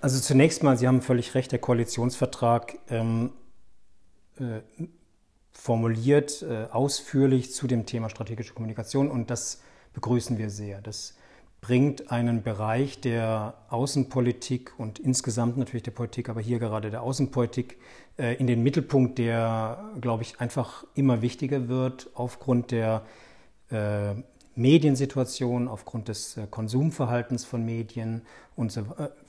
Also 0.00 0.20
zunächst 0.20 0.62
mal, 0.62 0.76
Sie 0.76 0.86
haben 0.86 1.00
völlig 1.00 1.34
recht, 1.34 1.50
der 1.50 1.58
Koalitionsvertrag 1.58 2.78
ähm, 2.88 3.32
äh, 4.38 4.60
formuliert 5.52 6.42
äh, 6.42 6.66
ausführlich 6.70 7.52
zu 7.52 7.66
dem 7.66 7.86
Thema 7.86 8.10
strategische 8.10 8.52
Kommunikation 8.52 9.10
und 9.10 9.30
das 9.30 9.62
begrüßen 9.94 10.36
wir 10.36 10.50
sehr. 10.50 10.82
Das 10.82 11.16
bringt 11.64 12.10
einen 12.10 12.42
Bereich 12.42 13.00
der 13.00 13.54
Außenpolitik 13.70 14.78
und 14.78 14.98
insgesamt 14.98 15.56
natürlich 15.56 15.82
der 15.82 15.92
Politik, 15.92 16.28
aber 16.28 16.42
hier 16.42 16.58
gerade 16.58 16.90
der 16.90 17.00
Außenpolitik 17.00 17.78
äh, 18.18 18.34
in 18.34 18.46
den 18.46 18.62
Mittelpunkt, 18.62 19.16
der, 19.16 19.82
glaube 19.98 20.24
ich, 20.24 20.40
einfach 20.40 20.84
immer 20.94 21.22
wichtiger 21.22 21.66
wird 21.68 22.10
aufgrund 22.12 22.70
der 22.70 23.00
äh, 23.70 24.12
Mediensituation, 24.54 25.66
aufgrund 25.66 26.08
des 26.08 26.36
äh, 26.36 26.46
Konsumverhaltens 26.50 27.46
von 27.46 27.64
Medien 27.64 28.26
und 28.56 28.78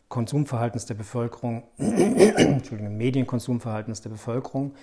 Konsumverhaltens 0.09 0.85
der 0.85 0.95
Bevölkerung, 0.95 1.63
Entschuldigung, 1.77 2.97
Medienkonsumverhaltens 2.97 4.01
der 4.01 4.09
Bevölkerung. 4.09 4.75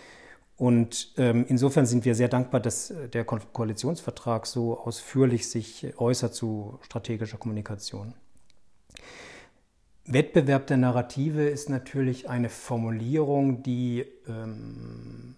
Und 0.56 1.12
ähm, 1.16 1.44
insofern 1.48 1.86
sind 1.86 2.04
wir 2.04 2.14
sehr 2.14 2.28
dankbar, 2.28 2.60
dass 2.60 2.90
äh, 2.90 3.08
der 3.08 3.24
Ko 3.24 3.38
Koalitionsvertrag 3.52 4.46
so 4.46 4.78
ausführlich 4.78 5.48
sich 5.48 5.98
äußert 5.98 6.34
zu 6.34 6.78
strategischer 6.82 7.38
Kommunikation. 7.38 8.14
Wettbewerb 10.04 10.66
der 10.66 10.76
Narrative 10.76 11.48
ist 11.48 11.68
natürlich 11.68 12.28
eine 12.28 12.48
Formulierung, 12.48 13.62
die 13.62 14.04
ähm, 14.28 15.36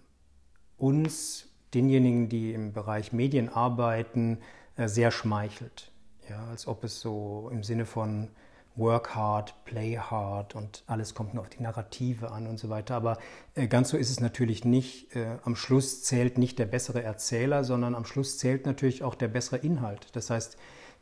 uns, 0.77 1.49
denjenigen, 1.73 2.29
die 2.29 2.53
im 2.53 2.73
Bereich 2.73 3.13
Medien 3.13 3.49
arbeiten, 3.49 4.39
äh, 4.75 4.87
sehr 4.87 5.11
schmeichelt. 5.11 5.91
Ja, 6.29 6.47
als 6.47 6.67
ob 6.67 6.83
es 6.83 6.99
so 6.99 7.49
im 7.51 7.63
Sinne 7.63 7.85
von 7.85 8.29
Work 8.75 9.15
hard, 9.15 9.55
play 9.65 9.97
hard 9.97 10.55
und 10.55 10.83
alles 10.87 11.13
kommt 11.13 11.33
nur 11.33 11.43
auf 11.43 11.49
die 11.49 11.63
Narrative 11.63 12.31
an 12.31 12.47
und 12.47 12.59
so 12.59 12.69
weiter. 12.69 12.95
Aber 12.95 13.17
äh, 13.53 13.67
ganz 13.67 13.89
so 13.89 13.97
ist 13.97 14.09
es 14.09 14.19
natürlich 14.19 14.65
nicht. 14.65 15.15
Äh, 15.15 15.37
am 15.43 15.55
Schluss 15.55 16.03
zählt 16.03 16.37
nicht 16.37 16.59
der 16.59 16.65
bessere 16.65 17.01
Erzähler, 17.01 17.63
sondern 17.63 17.95
am 17.95 18.05
Schluss 18.05 18.37
zählt 18.37 18.65
natürlich 18.65 19.03
auch 19.03 19.15
der 19.15 19.29
bessere 19.29 19.57
Inhalt. 19.57 20.07
Das 20.13 20.29
heißt, 20.29 20.57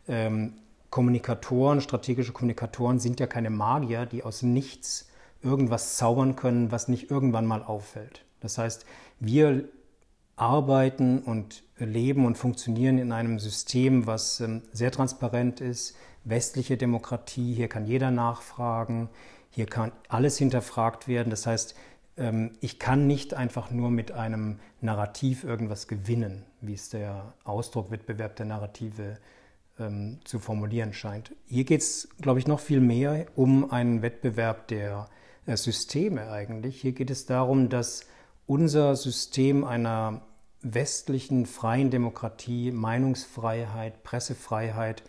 ähm, 0.07 0.53
Kommunikatoren, 0.89 1.81
strategische 1.81 2.33
Kommunikatoren 2.33 2.99
sind 2.99 3.19
ja 3.19 3.25
keine 3.25 3.49
Magier, 3.49 4.05
die 4.05 4.23
aus 4.23 4.43
nichts 4.43 5.09
irgendwas 5.41 5.97
zaubern 5.97 6.35
können, 6.35 6.71
was 6.71 6.87
nicht 6.87 7.09
irgendwann 7.09 7.47
mal 7.47 7.63
auffällt. 7.63 8.25
Das 8.39 8.57
heißt, 8.57 8.85
wir 9.19 9.67
arbeiten 10.35 11.19
und 11.19 11.63
leben 11.77 12.25
und 12.25 12.37
funktionieren 12.37 12.97
in 12.97 13.11
einem 13.11 13.39
System, 13.39 14.07
was 14.07 14.39
ähm, 14.39 14.61
sehr 14.71 14.91
transparent 14.91 15.61
ist, 15.61 15.95
westliche 16.23 16.77
Demokratie, 16.77 17.53
hier 17.53 17.67
kann 17.67 17.85
jeder 17.85 18.11
nachfragen, 18.11 19.09
hier 19.49 19.65
kann 19.65 19.91
alles 20.07 20.37
hinterfragt 20.37 21.07
werden. 21.07 21.29
Das 21.29 21.45
heißt, 21.45 21.75
ähm, 22.17 22.51
ich 22.61 22.79
kann 22.79 23.07
nicht 23.07 23.33
einfach 23.33 23.71
nur 23.71 23.91
mit 23.91 24.11
einem 24.11 24.59
Narrativ 24.81 25.43
irgendwas 25.43 25.87
gewinnen, 25.87 26.45
wie 26.61 26.73
es 26.73 26.89
der 26.89 27.33
Ausdruck 27.43 27.91
Wettbewerb 27.91 28.35
der 28.35 28.45
Narrative 28.45 29.17
ähm, 29.79 30.19
zu 30.23 30.39
formulieren 30.39 30.93
scheint. 30.93 31.35
Hier 31.45 31.63
geht 31.63 31.81
es, 31.81 32.09
glaube 32.21 32.39
ich, 32.39 32.47
noch 32.47 32.59
viel 32.59 32.79
mehr 32.79 33.25
um 33.35 33.71
einen 33.71 34.01
Wettbewerb 34.01 34.67
der 34.67 35.09
äh, 35.45 35.57
Systeme 35.57 36.31
eigentlich. 36.31 36.81
Hier 36.81 36.93
geht 36.93 37.11
es 37.11 37.25
darum, 37.25 37.69
dass 37.69 38.05
unser 38.45 38.95
System 38.95 39.63
einer 39.63 40.21
westlichen 40.61 41.45
freien 41.45 41.89
Demokratie, 41.89 42.71
Meinungsfreiheit, 42.71 44.03
Pressefreiheit 44.03 45.03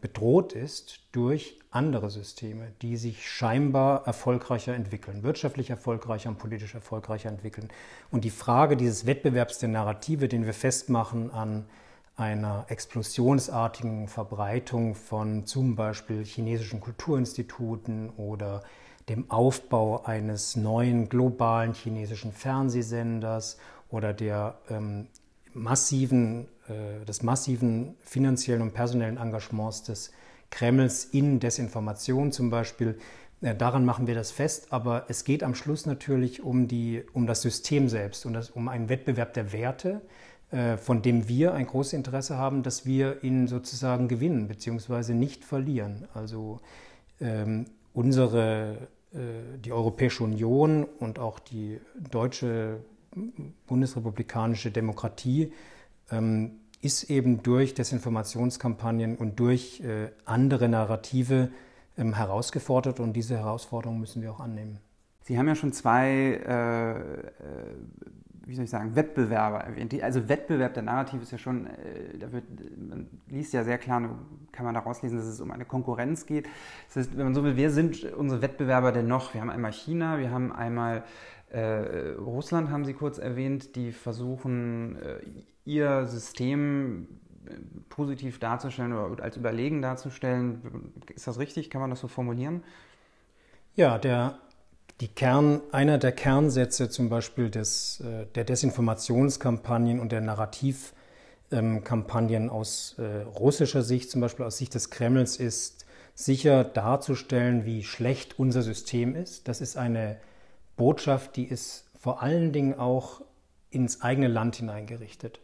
bedroht 0.00 0.54
ist 0.54 1.00
durch 1.12 1.58
andere 1.70 2.10
Systeme, 2.10 2.72
die 2.82 2.96
sich 2.96 3.28
scheinbar 3.28 4.06
erfolgreicher 4.06 4.74
entwickeln, 4.74 5.22
wirtschaftlich 5.22 5.70
erfolgreicher 5.70 6.30
und 6.30 6.38
politisch 6.38 6.74
erfolgreicher 6.74 7.28
entwickeln. 7.28 7.68
Und 8.10 8.24
die 8.24 8.30
Frage 8.30 8.76
dieses 8.76 9.06
Wettbewerbs 9.06 9.58
der 9.58 9.68
Narrative, 9.68 10.28
den 10.28 10.46
wir 10.46 10.54
festmachen 10.54 11.30
an 11.30 11.66
einer 12.16 12.66
explosionsartigen 12.68 14.08
Verbreitung 14.08 14.94
von 14.94 15.46
zum 15.46 15.76
Beispiel 15.76 16.24
chinesischen 16.24 16.80
Kulturinstituten 16.80 18.10
oder 18.10 18.62
dem 19.08 19.30
Aufbau 19.30 20.04
eines 20.04 20.56
neuen 20.56 21.08
globalen 21.08 21.72
chinesischen 21.72 22.32
Fernsehsenders 22.32 23.58
oder 23.90 24.12
der 24.12 24.58
ähm, 24.68 25.08
massiven, 25.52 26.48
äh, 26.70 27.04
des 27.04 27.22
massiven 27.22 27.96
finanziellen 28.00 28.62
und 28.62 28.72
personellen 28.72 29.16
Engagements 29.16 29.82
des 29.82 30.12
Kremls 30.50 31.04
in 31.04 31.40
Desinformation 31.40 32.30
zum 32.32 32.50
Beispiel. 32.50 32.98
Äh, 33.40 33.56
daran 33.56 33.84
machen 33.84 34.06
wir 34.06 34.14
das 34.14 34.30
fest, 34.30 34.68
aber 34.70 35.06
es 35.08 35.24
geht 35.24 35.42
am 35.42 35.54
Schluss 35.54 35.86
natürlich 35.86 36.42
um, 36.42 36.68
die, 36.68 37.02
um 37.12 37.26
das 37.26 37.42
System 37.42 37.88
selbst, 37.88 38.24
um, 38.24 38.32
das, 38.32 38.50
um 38.50 38.68
einen 38.68 38.88
Wettbewerb 38.88 39.34
der 39.34 39.52
Werte, 39.52 40.00
äh, 40.52 40.76
von 40.76 41.02
dem 41.02 41.28
wir 41.28 41.54
ein 41.54 41.66
großes 41.66 41.94
Interesse 41.94 42.36
haben, 42.36 42.62
dass 42.62 42.86
wir 42.86 43.24
ihn 43.24 43.48
sozusagen 43.48 44.06
gewinnen 44.06 44.46
bzw. 44.46 45.14
nicht 45.14 45.44
verlieren. 45.44 46.06
Also 46.14 46.60
ähm, 47.20 47.66
unsere, 47.92 48.88
die 49.12 49.72
Europäische 49.72 50.22
Union 50.22 50.84
und 50.84 51.18
auch 51.18 51.40
die 51.40 51.80
deutsche 51.98 52.78
bundesrepublikanische 53.66 54.70
Demokratie 54.70 55.52
ähm, 56.10 56.59
ist 56.82 57.10
eben 57.10 57.42
durch 57.42 57.74
Desinformationskampagnen 57.74 59.16
und 59.16 59.38
durch 59.38 59.80
äh, 59.80 60.10
andere 60.24 60.68
Narrative 60.68 61.50
ähm, 61.98 62.14
herausgefordert 62.14 63.00
und 63.00 63.12
diese 63.12 63.36
Herausforderung 63.36 64.00
müssen 64.00 64.22
wir 64.22 64.32
auch 64.32 64.40
annehmen. 64.40 64.78
Sie 65.22 65.38
haben 65.38 65.46
ja 65.46 65.54
schon 65.54 65.72
zwei, 65.72 66.40
äh, 66.46 66.90
äh 66.92 67.24
wie 68.46 68.56
soll 68.56 68.64
ich 68.64 68.70
sagen, 68.70 68.96
Wettbewerber 68.96 69.58
erwähnt. 69.58 70.02
Also 70.02 70.28
Wettbewerb 70.28 70.74
der 70.74 70.82
Narrative 70.82 71.22
ist 71.22 71.30
ja 71.30 71.38
schon, 71.38 71.68
da 72.18 72.32
wird, 72.32 72.42
man 72.76 73.06
liest 73.28 73.52
ja 73.52 73.62
sehr 73.62 73.78
klar, 73.78 74.18
kann 74.50 74.64
man 74.64 74.74
daraus 74.74 75.02
lesen, 75.02 75.18
dass 75.18 75.26
es 75.26 75.40
um 75.40 75.52
eine 75.52 75.64
Konkurrenz 75.64 76.26
geht. 76.26 76.48
Das 76.88 76.96
heißt, 76.96 77.16
wenn 77.16 77.26
man 77.26 77.34
so 77.34 77.44
will, 77.44 77.56
wer 77.56 77.70
sind 77.70 78.02
unsere 78.12 78.42
Wettbewerber 78.42 78.90
denn 78.90 79.06
noch? 79.06 79.34
Wir 79.34 79.40
haben 79.40 79.50
einmal 79.50 79.72
China, 79.72 80.18
wir 80.18 80.32
haben 80.32 80.50
einmal 80.50 81.04
äh, 81.50 82.14
Russland 82.18 82.70
haben 82.70 82.84
Sie 82.84 82.94
kurz 82.94 83.18
erwähnt, 83.18 83.74
die 83.74 83.90
versuchen, 83.92 84.96
äh, 84.96 85.18
ihr 85.64 86.06
System 86.06 87.08
äh, 87.46 87.54
positiv 87.88 88.38
darzustellen 88.38 88.92
oder 88.92 89.24
als 89.24 89.36
überlegen 89.36 89.82
darzustellen. 89.82 90.92
Ist 91.14 91.26
das 91.26 91.40
richtig? 91.40 91.70
Kann 91.70 91.80
man 91.80 91.90
das 91.90 91.98
so 92.00 92.08
formulieren? 92.08 92.62
Ja, 93.74 93.98
der, 93.98 94.38
die 95.00 95.08
Kern, 95.08 95.60
einer 95.72 95.98
der 95.98 96.12
Kernsätze 96.12 96.88
zum 96.88 97.08
Beispiel 97.08 97.50
des, 97.50 98.04
der 98.34 98.44
Desinformationskampagnen 98.44 99.98
und 99.98 100.12
der 100.12 100.20
Narrativkampagnen 100.20 102.48
aus 102.50 102.94
äh, 102.98 103.22
russischer 103.22 103.82
Sicht, 103.82 104.08
zum 104.10 104.20
Beispiel 104.20 104.44
aus 104.44 104.58
Sicht 104.58 104.74
des 104.74 104.90
Kremls, 104.90 105.36
ist 105.36 105.86
sicher 106.14 106.62
darzustellen, 106.64 107.64
wie 107.64 107.82
schlecht 107.82 108.38
unser 108.38 108.62
System 108.62 109.16
ist. 109.16 109.48
Das 109.48 109.60
ist 109.60 109.76
eine 109.76 110.18
Botschaft, 110.76 111.36
die 111.36 111.44
ist 111.44 111.90
vor 111.98 112.22
allen 112.22 112.52
Dingen 112.52 112.78
auch 112.78 113.22
ins 113.70 114.02
eigene 114.02 114.28
Land 114.28 114.56
hineingerichtet. 114.56 115.40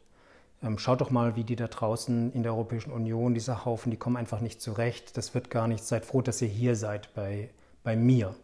Ähm, 0.62 0.78
schaut 0.78 1.00
doch 1.00 1.10
mal, 1.10 1.36
wie 1.36 1.44
die 1.44 1.56
da 1.56 1.68
draußen 1.68 2.32
in 2.32 2.42
der 2.42 2.52
Europäischen 2.52 2.90
Union, 2.90 3.34
dieser 3.34 3.64
Haufen, 3.64 3.90
die 3.90 3.98
kommen 3.98 4.16
einfach 4.16 4.40
nicht 4.40 4.60
zurecht. 4.60 5.16
Das 5.16 5.34
wird 5.34 5.50
gar 5.50 5.68
nichts. 5.68 5.88
Seid 5.88 6.04
froh, 6.06 6.22
dass 6.22 6.40
ihr 6.40 6.48
hier 6.48 6.76
seid 6.76 7.14
bei, 7.14 7.50
bei 7.84 7.94
mir, 7.94 8.34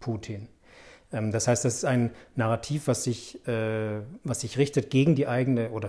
Putin. 0.00 0.48
Ähm, 1.12 1.32
das 1.32 1.48
heißt, 1.48 1.64
das 1.64 1.74
ist 1.74 1.84
ein 1.84 2.10
Narrativ, 2.36 2.86
was 2.86 3.04
sich, 3.04 3.46
äh, 3.46 4.00
was 4.24 4.40
sich 4.40 4.58
richtet 4.58 4.90
gegen 4.90 5.14
die 5.14 5.26
eigene 5.26 5.70
oder 5.70 5.88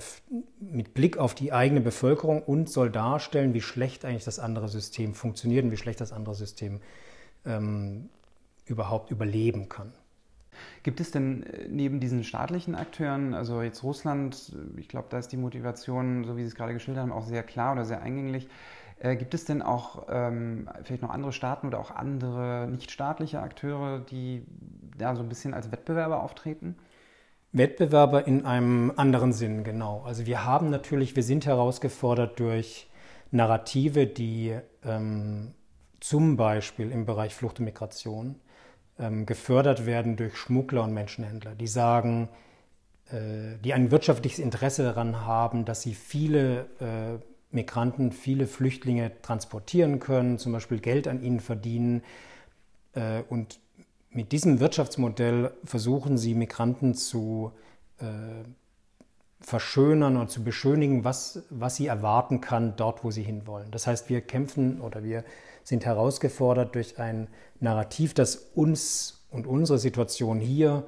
mit 0.59 0.93
Blick 0.93 1.17
auf 1.17 1.33
die 1.35 1.53
eigene 1.53 1.81
Bevölkerung 1.81 2.41
und 2.41 2.69
soll 2.69 2.89
darstellen, 2.89 3.53
wie 3.53 3.61
schlecht 3.61 4.05
eigentlich 4.05 4.25
das 4.25 4.39
andere 4.39 4.67
System 4.67 5.13
funktioniert 5.13 5.63
und 5.65 5.71
wie 5.71 5.77
schlecht 5.77 6.01
das 6.01 6.11
andere 6.11 6.35
System 6.35 6.81
ähm, 7.45 8.09
überhaupt 8.65 9.11
überleben 9.11 9.69
kann. 9.69 9.93
Gibt 10.83 10.99
es 10.99 11.11
denn 11.11 11.43
äh, 11.43 11.67
neben 11.69 11.99
diesen 11.99 12.23
staatlichen 12.23 12.75
Akteuren, 12.75 13.33
also 13.33 13.61
jetzt 13.61 13.83
Russland, 13.83 14.53
äh, 14.53 14.79
ich 14.79 14.87
glaube, 14.87 15.07
da 15.09 15.17
ist 15.17 15.31
die 15.31 15.37
Motivation, 15.37 16.23
so 16.25 16.37
wie 16.37 16.41
Sie 16.41 16.47
es 16.47 16.55
gerade 16.55 16.73
geschildert 16.73 17.03
haben, 17.03 17.11
auch 17.11 17.25
sehr 17.25 17.43
klar 17.43 17.73
oder 17.73 17.85
sehr 17.85 18.01
eingänglich. 18.01 18.47
Äh, 18.99 19.15
gibt 19.15 19.33
es 19.33 19.45
denn 19.45 19.61
auch 19.61 20.07
ähm, 20.09 20.69
vielleicht 20.83 21.01
noch 21.01 21.09
andere 21.09 21.33
Staaten 21.33 21.67
oder 21.67 21.79
auch 21.79 21.91
andere 21.91 22.67
nichtstaatliche 22.69 23.41
Akteure, 23.41 23.99
die 23.99 24.45
ja, 24.99 25.15
so 25.15 25.21
ein 25.23 25.29
bisschen 25.29 25.53
als 25.53 25.71
Wettbewerber 25.71 26.23
auftreten? 26.23 26.75
Wettbewerber 27.51 28.25
in 28.25 28.45
einem 28.45 28.93
anderen 28.95 29.31
Sinn, 29.31 29.63
genau. 29.63 30.03
Also 30.05 30.25
wir 30.25 30.43
haben 30.45 30.69
natürlich, 30.69 31.15
wir 31.15 31.23
sind 31.23 31.45
herausgefordert 31.45 32.39
durch 32.39 32.89
Narrative, 33.31 34.07
die 34.07 34.57
ähm, 34.83 35.53
zum 35.99 36.35
Beispiel 36.35 36.91
im 36.91 37.05
Bereich 37.05 37.35
Flucht 37.35 37.59
und 37.59 37.65
Migration 37.65 38.35
gefördert 39.25 39.85
werden 39.85 40.17
durch 40.17 40.37
Schmuggler 40.37 40.83
und 40.83 40.93
Menschenhändler, 40.93 41.55
die 41.55 41.67
sagen, 41.67 42.29
äh, 43.11 43.57
die 43.63 43.73
ein 43.73 43.91
wirtschaftliches 43.91 44.39
Interesse 44.39 44.83
daran 44.83 45.25
haben, 45.25 45.65
dass 45.65 45.81
sie 45.81 45.93
viele 45.93 46.65
äh, 46.79 47.19
Migranten, 47.53 48.11
viele 48.11 48.47
Flüchtlinge 48.47 49.11
transportieren 49.21 49.99
können, 49.99 50.39
zum 50.39 50.51
Beispiel 50.51 50.79
Geld 50.79 51.07
an 51.07 51.21
ihnen 51.21 51.39
verdienen. 51.39 52.03
Äh, 52.93 53.21
und 53.29 53.59
mit 54.09 54.31
diesem 54.31 54.59
Wirtschaftsmodell 54.59 55.51
versuchen 55.63 56.17
sie 56.17 56.33
Migranten 56.33 56.95
zu 56.95 57.51
äh, 57.99 58.05
verschönern 59.39 60.17
und 60.17 60.29
zu 60.29 60.43
beschönigen, 60.43 61.03
was, 61.03 61.43
was 61.49 61.75
sie 61.75 61.87
erwarten 61.87 62.41
kann 62.41 62.75
dort, 62.75 63.03
wo 63.03 63.11
sie 63.11 63.23
hinwollen. 63.23 63.69
Das 63.71 63.87
heißt, 63.87 64.09
wir 64.09 64.21
kämpfen 64.21 64.81
oder 64.81 65.03
wir 65.03 65.23
sind 65.63 65.85
herausgefordert 65.85 66.75
durch 66.75 66.99
ein 66.99 67.27
Narrativ, 67.59 68.13
das 68.13 68.35
uns 68.53 69.25
und 69.31 69.47
unsere 69.47 69.79
Situation 69.79 70.39
hier 70.39 70.85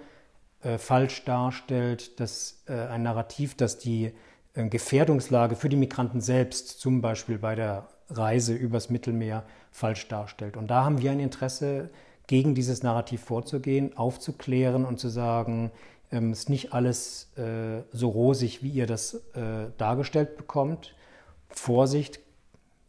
äh, 0.61 0.77
falsch 0.77 1.23
darstellt, 1.25 2.19
das, 2.19 2.63
äh, 2.67 2.73
ein 2.73 3.03
Narrativ, 3.03 3.55
das 3.55 3.77
die 3.77 4.11
äh, 4.53 4.67
Gefährdungslage 4.67 5.55
für 5.55 5.69
die 5.69 5.77
Migranten 5.77 6.21
selbst, 6.21 6.79
zum 6.79 7.01
Beispiel 7.01 7.37
bei 7.37 7.55
der 7.55 7.87
Reise 8.09 8.53
übers 8.53 8.89
Mittelmeer, 8.89 9.43
falsch 9.71 10.07
darstellt. 10.07 10.57
Und 10.57 10.67
da 10.67 10.83
haben 10.83 11.01
wir 11.01 11.11
ein 11.11 11.19
Interesse, 11.19 11.89
gegen 12.27 12.55
dieses 12.55 12.83
Narrativ 12.83 13.21
vorzugehen, 13.21 13.95
aufzuklären 13.97 14.85
und 14.85 14.99
zu 14.99 15.09
sagen, 15.09 15.71
ähm, 16.11 16.31
es 16.31 16.39
ist 16.39 16.49
nicht 16.49 16.73
alles 16.73 17.31
äh, 17.37 17.83
so 17.91 18.09
rosig, 18.09 18.63
wie 18.63 18.69
ihr 18.69 18.87
das 18.87 19.15
äh, 19.35 19.67
dargestellt 19.77 20.37
bekommt. 20.37 20.95
Vorsicht, 21.49 22.19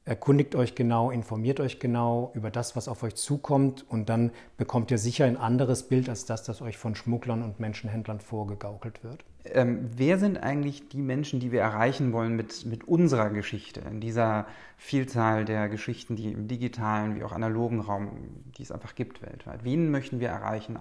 erkundigt 0.07 0.55
euch 0.55 0.77
genau, 0.77 1.11
informiert 1.11 1.59
euch 1.59 1.81
genau 1.81 2.31
über 2.35 2.51
das, 2.51 2.77
was 2.77 2.87
auf 2.87 3.03
euch 3.03 3.17
zukommt 3.17 3.85
und 3.89 4.09
dann 4.09 4.31
bekommt 4.57 4.91
ihr 4.93 4.99
sicher 4.99 5.25
ein 5.25 5.37
anderes 5.37 5.83
Bild 5.83 6.09
als 6.09 6.25
das, 6.25 6.45
das 6.45 6.63
euch 6.63 6.79
von 6.79 6.95
Schmugglern 6.95 7.43
und 7.43 7.59
Menschenhändlern 7.59 8.21
vorgegaukelt 8.21 9.03
wird. 9.03 9.25
Ähm, 9.45 9.91
wer 9.97 10.19
sind 10.19 10.39
eigentlich 10.39 10.89
die 10.89 11.03
Menschen, 11.03 11.41
die 11.41 11.51
wir 11.51 11.61
erreichen 11.61 12.13
wollen 12.13 12.37
mit, 12.37 12.67
mit 12.67 12.85
unserer 12.85 13.31
Geschichte, 13.31 13.81
in 13.81 14.01
dieser 14.01 14.47
Vielzahl 14.77 15.45
der 15.45 15.69
Geschichten, 15.69 16.15
die 16.15 16.33
im 16.33 16.47
digitalen 16.47 17.17
wie 17.17 17.25
auch 17.25 17.33
analogen 17.33 17.81
Raum, 17.81 18.11
die 18.57 18.63
es 18.63 18.71
einfach 18.71 18.95
gibt 18.95 19.23
weltweit? 19.23 19.65
Wen 19.65 19.91
möchten 19.91 20.21
wir 20.21 20.29
erreichen? 20.29 20.79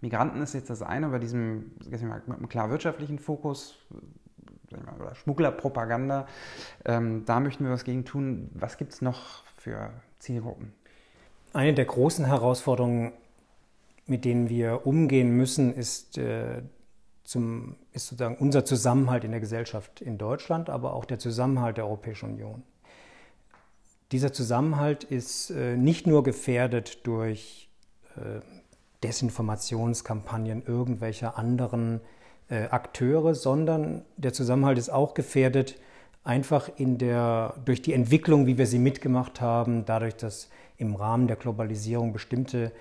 Migranten 0.00 0.40
ist 0.40 0.54
jetzt 0.54 0.70
das 0.70 0.82
eine, 0.82 1.08
bei 1.08 1.18
diesem 1.18 1.72
mit 1.90 2.00
einem 2.00 2.48
klar 2.48 2.70
wirtschaftlichen 2.70 3.18
Fokus, 3.18 3.76
oder 4.72 5.14
Schmugglerpropaganda. 5.14 6.26
Ähm, 6.84 7.24
da 7.24 7.40
möchten 7.40 7.64
wir 7.64 7.70
was 7.70 7.84
gegen 7.84 8.04
tun. 8.04 8.50
Was 8.54 8.76
gibt 8.76 8.92
es 8.92 9.02
noch 9.02 9.44
für 9.56 9.90
Zielgruppen? 10.18 10.72
Eine 11.52 11.74
der 11.74 11.86
großen 11.86 12.24
Herausforderungen, 12.26 13.12
mit 14.06 14.24
denen 14.24 14.48
wir 14.48 14.86
umgehen 14.86 15.30
müssen, 15.30 15.74
ist, 15.74 16.18
äh, 16.18 16.62
zum, 17.24 17.76
ist 17.92 18.08
sozusagen 18.08 18.36
unser 18.36 18.64
Zusammenhalt 18.64 19.24
in 19.24 19.30
der 19.30 19.40
Gesellschaft 19.40 20.00
in 20.00 20.18
Deutschland, 20.18 20.70
aber 20.70 20.94
auch 20.94 21.04
der 21.04 21.18
Zusammenhalt 21.18 21.76
der 21.76 21.84
Europäischen 21.84 22.30
Union. 22.30 22.62
Dieser 24.12 24.32
Zusammenhalt 24.32 25.04
ist 25.04 25.50
äh, 25.50 25.76
nicht 25.76 26.06
nur 26.06 26.22
gefährdet 26.22 27.06
durch 27.06 27.68
äh, 28.16 28.40
Desinformationskampagnen 29.02 30.64
irgendwelcher 30.64 31.38
anderen 31.38 32.00
äh, 32.48 32.64
Akteure, 32.64 33.34
sondern 33.34 34.02
der 34.16 34.32
Zusammenhalt 34.32 34.78
ist 34.78 34.90
auch 34.90 35.14
gefährdet, 35.14 35.76
einfach 36.24 36.70
in 36.76 36.98
der, 36.98 37.54
durch 37.64 37.82
die 37.82 37.92
Entwicklung, 37.92 38.46
wie 38.46 38.58
wir 38.58 38.66
sie 38.66 38.78
mitgemacht 38.78 39.40
haben, 39.40 39.84
dadurch, 39.84 40.16
dass 40.16 40.48
im 40.76 40.94
Rahmen 40.94 41.26
der 41.26 41.36
Globalisierung 41.36 42.12
bestimmte 42.12 42.72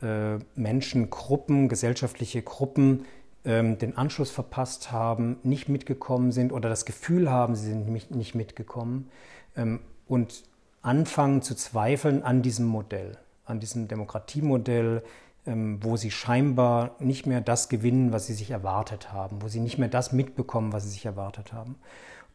äh, 0.00 0.38
Menschengruppen, 0.54 1.68
gesellschaftliche 1.68 2.42
Gruppen 2.42 3.04
ähm, 3.44 3.78
den 3.78 3.96
Anschluss 3.96 4.30
verpasst 4.30 4.92
haben, 4.92 5.36
nicht 5.42 5.68
mitgekommen 5.68 6.32
sind 6.32 6.52
oder 6.52 6.68
das 6.68 6.84
Gefühl 6.84 7.30
haben, 7.30 7.54
sie 7.54 7.68
sind 7.68 7.88
nicht, 7.88 8.34
mitgekommen 8.34 9.10
ähm, 9.56 9.80
und 10.06 10.44
anfangen 10.80 11.42
zu 11.42 11.54
zweifeln 11.54 12.22
an 12.22 12.42
diesem 12.42 12.66
Modell, 12.66 13.18
an 13.44 13.60
diesem 13.60 13.88
Demokratiemodell, 13.88 15.02
wo 15.44 15.96
sie 15.96 16.10
scheinbar 16.10 16.94
nicht 17.00 17.26
mehr 17.26 17.40
das 17.40 17.68
gewinnen, 17.68 18.12
was 18.12 18.26
sie 18.26 18.34
sich 18.34 18.50
erwartet 18.50 19.12
haben, 19.12 19.42
wo 19.42 19.48
sie 19.48 19.60
nicht 19.60 19.76
mehr 19.78 19.88
das 19.88 20.12
mitbekommen, 20.12 20.72
was 20.72 20.84
sie 20.84 20.90
sich 20.90 21.04
erwartet 21.04 21.52
haben. 21.52 21.76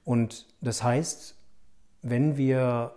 Und 0.04 0.46
das 0.62 0.84
heißt, 0.84 1.36
wenn 2.02 2.38
wir 2.38 2.94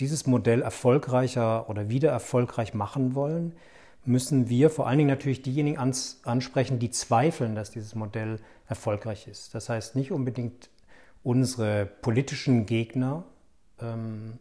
dieses 0.00 0.26
Modell 0.26 0.62
erfolgreicher 0.62 1.68
oder 1.68 1.88
wieder 1.88 2.10
erfolgreich 2.10 2.74
machen 2.74 3.14
wollen, 3.14 3.54
müssen 4.04 4.48
wir 4.48 4.70
vor 4.70 4.86
allen 4.86 4.98
Dingen 4.98 5.10
natürlich 5.10 5.42
diejenigen 5.42 5.78
ansprechen, 5.78 6.78
die 6.78 6.90
zweifeln, 6.90 7.54
dass 7.54 7.70
dieses 7.70 7.94
Modell 7.94 8.40
erfolgreich 8.68 9.28
ist. 9.28 9.54
Das 9.54 9.68
heißt 9.68 9.94
nicht 9.96 10.10
unbedingt 10.10 10.70
unsere 11.22 11.86
politischen 11.86 12.66
Gegner, 12.66 13.24
ähm, 13.80 14.38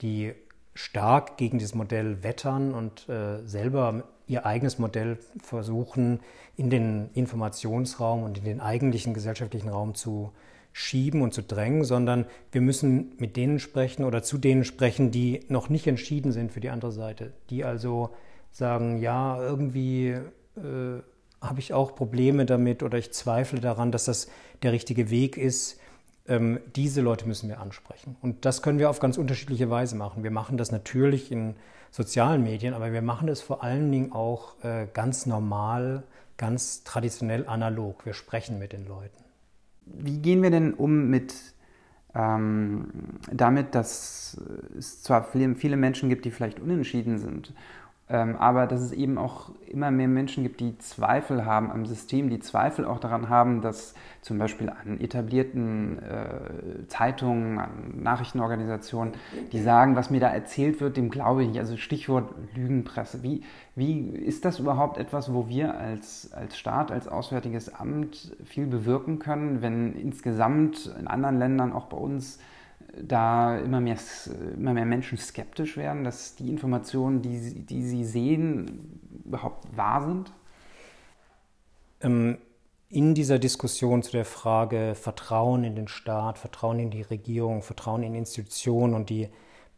die 0.00 0.34
stark 0.74 1.36
gegen 1.36 1.58
dieses 1.58 1.74
Modell 1.74 2.22
wettern 2.22 2.72
und 2.74 3.08
äh, 3.08 3.46
selber 3.46 4.04
ihr 4.26 4.46
eigenes 4.46 4.78
Modell 4.78 5.18
versuchen, 5.42 6.20
in 6.56 6.70
den 6.70 7.10
Informationsraum 7.14 8.22
und 8.22 8.38
in 8.38 8.44
den 8.44 8.60
eigentlichen 8.60 9.14
gesellschaftlichen 9.14 9.68
Raum 9.68 9.94
zu 9.94 10.32
schieben 10.72 11.20
und 11.20 11.34
zu 11.34 11.42
drängen, 11.42 11.84
sondern 11.84 12.26
wir 12.50 12.62
müssen 12.62 13.12
mit 13.18 13.36
denen 13.36 13.58
sprechen 13.58 14.04
oder 14.04 14.22
zu 14.22 14.38
denen 14.38 14.64
sprechen, 14.64 15.10
die 15.10 15.40
noch 15.48 15.68
nicht 15.68 15.86
entschieden 15.86 16.32
sind 16.32 16.52
für 16.52 16.60
die 16.60 16.70
andere 16.70 16.92
Seite, 16.92 17.32
die 17.50 17.64
also 17.64 18.10
sagen, 18.50 18.98
ja, 18.98 19.40
irgendwie 19.40 20.08
äh, 20.56 21.02
habe 21.40 21.58
ich 21.58 21.74
auch 21.74 21.94
Probleme 21.94 22.46
damit 22.46 22.82
oder 22.82 22.96
ich 22.96 23.12
zweifle 23.12 23.60
daran, 23.60 23.92
dass 23.92 24.06
das 24.06 24.28
der 24.62 24.72
richtige 24.72 25.10
Weg 25.10 25.36
ist 25.36 25.78
ähm, 26.28 26.60
diese 26.76 27.00
Leute 27.00 27.26
müssen 27.26 27.48
wir 27.48 27.60
ansprechen. 27.60 28.16
Und 28.22 28.44
das 28.44 28.62
können 28.62 28.78
wir 28.78 28.90
auf 28.90 29.00
ganz 29.00 29.18
unterschiedliche 29.18 29.70
Weise 29.70 29.96
machen. 29.96 30.22
Wir 30.22 30.30
machen 30.30 30.56
das 30.56 30.70
natürlich 30.70 31.32
in 31.32 31.54
sozialen 31.90 32.42
Medien, 32.42 32.74
aber 32.74 32.92
wir 32.92 33.02
machen 33.02 33.26
das 33.26 33.40
vor 33.40 33.62
allen 33.62 33.90
Dingen 33.90 34.12
auch 34.12 34.62
äh, 34.64 34.86
ganz 34.92 35.26
normal, 35.26 36.04
ganz 36.36 36.84
traditionell 36.84 37.46
analog. 37.46 38.06
Wir 38.06 38.14
sprechen 38.14 38.58
mit 38.58 38.72
den 38.72 38.86
Leuten. 38.86 39.22
Wie 39.84 40.18
gehen 40.18 40.42
wir 40.42 40.50
denn 40.50 40.74
um 40.74 41.08
mit 41.08 41.34
ähm, 42.14 42.88
damit, 43.32 43.74
dass 43.74 44.40
es 44.78 45.02
zwar 45.02 45.24
viele 45.24 45.76
Menschen 45.76 46.08
gibt, 46.08 46.24
die 46.24 46.30
vielleicht 46.30 46.60
unentschieden 46.60 47.18
sind 47.18 47.52
aber 48.08 48.66
dass 48.66 48.80
es 48.80 48.92
eben 48.92 49.16
auch 49.16 49.50
immer 49.66 49.90
mehr 49.90 50.08
Menschen 50.08 50.42
gibt, 50.42 50.60
die 50.60 50.76
Zweifel 50.78 51.46
haben 51.46 51.70
am 51.70 51.86
System, 51.86 52.28
die 52.28 52.40
Zweifel 52.40 52.84
auch 52.84 52.98
daran 52.98 53.28
haben, 53.28 53.62
dass 53.62 53.94
zum 54.20 54.38
Beispiel 54.38 54.68
an 54.68 55.00
etablierten 55.00 55.98
äh, 55.98 56.86
Zeitungen, 56.88 57.58
an 57.58 58.02
Nachrichtenorganisationen, 58.02 59.14
die 59.52 59.60
sagen, 59.60 59.96
was 59.96 60.10
mir 60.10 60.20
da 60.20 60.28
erzählt 60.28 60.80
wird, 60.80 60.96
dem 60.96 61.10
glaube 61.10 61.42
ich 61.42 61.48
nicht. 61.48 61.60
Also 61.60 61.76
Stichwort 61.76 62.34
Lügenpresse. 62.54 63.22
Wie, 63.22 63.42
wie 63.74 64.00
ist 64.10 64.44
das 64.44 64.58
überhaupt 64.58 64.98
etwas, 64.98 65.32
wo 65.32 65.48
wir 65.48 65.78
als, 65.78 66.32
als 66.32 66.58
Staat, 66.58 66.92
als 66.92 67.08
Auswärtiges 67.08 67.74
Amt 67.74 68.36
viel 68.44 68.66
bewirken 68.66 69.20
können, 69.20 69.62
wenn 69.62 69.94
insgesamt 69.94 70.94
in 70.98 71.06
anderen 71.06 71.38
Ländern, 71.38 71.72
auch 71.72 71.86
bei 71.86 71.96
uns, 71.96 72.38
da 73.00 73.58
immer 73.58 73.80
mehr, 73.80 73.96
immer 74.54 74.74
mehr 74.74 74.84
Menschen 74.84 75.18
skeptisch 75.18 75.76
werden, 75.76 76.04
dass 76.04 76.36
die 76.36 76.50
Informationen, 76.50 77.22
die, 77.22 77.64
die 77.64 77.82
sie 77.82 78.04
sehen, 78.04 79.00
überhaupt 79.24 79.76
wahr 79.76 80.06
sind? 80.06 80.32
Ähm, 82.00 82.38
in 82.88 83.14
dieser 83.14 83.38
Diskussion 83.38 84.02
zu 84.02 84.12
der 84.12 84.26
Frage 84.26 84.94
Vertrauen 84.94 85.64
in 85.64 85.74
den 85.74 85.88
Staat, 85.88 86.38
Vertrauen 86.38 86.78
in 86.78 86.90
die 86.90 87.02
Regierung, 87.02 87.62
Vertrauen 87.62 88.02
in 88.02 88.14
Institutionen 88.14 88.92
und 88.92 89.08
die 89.08 89.30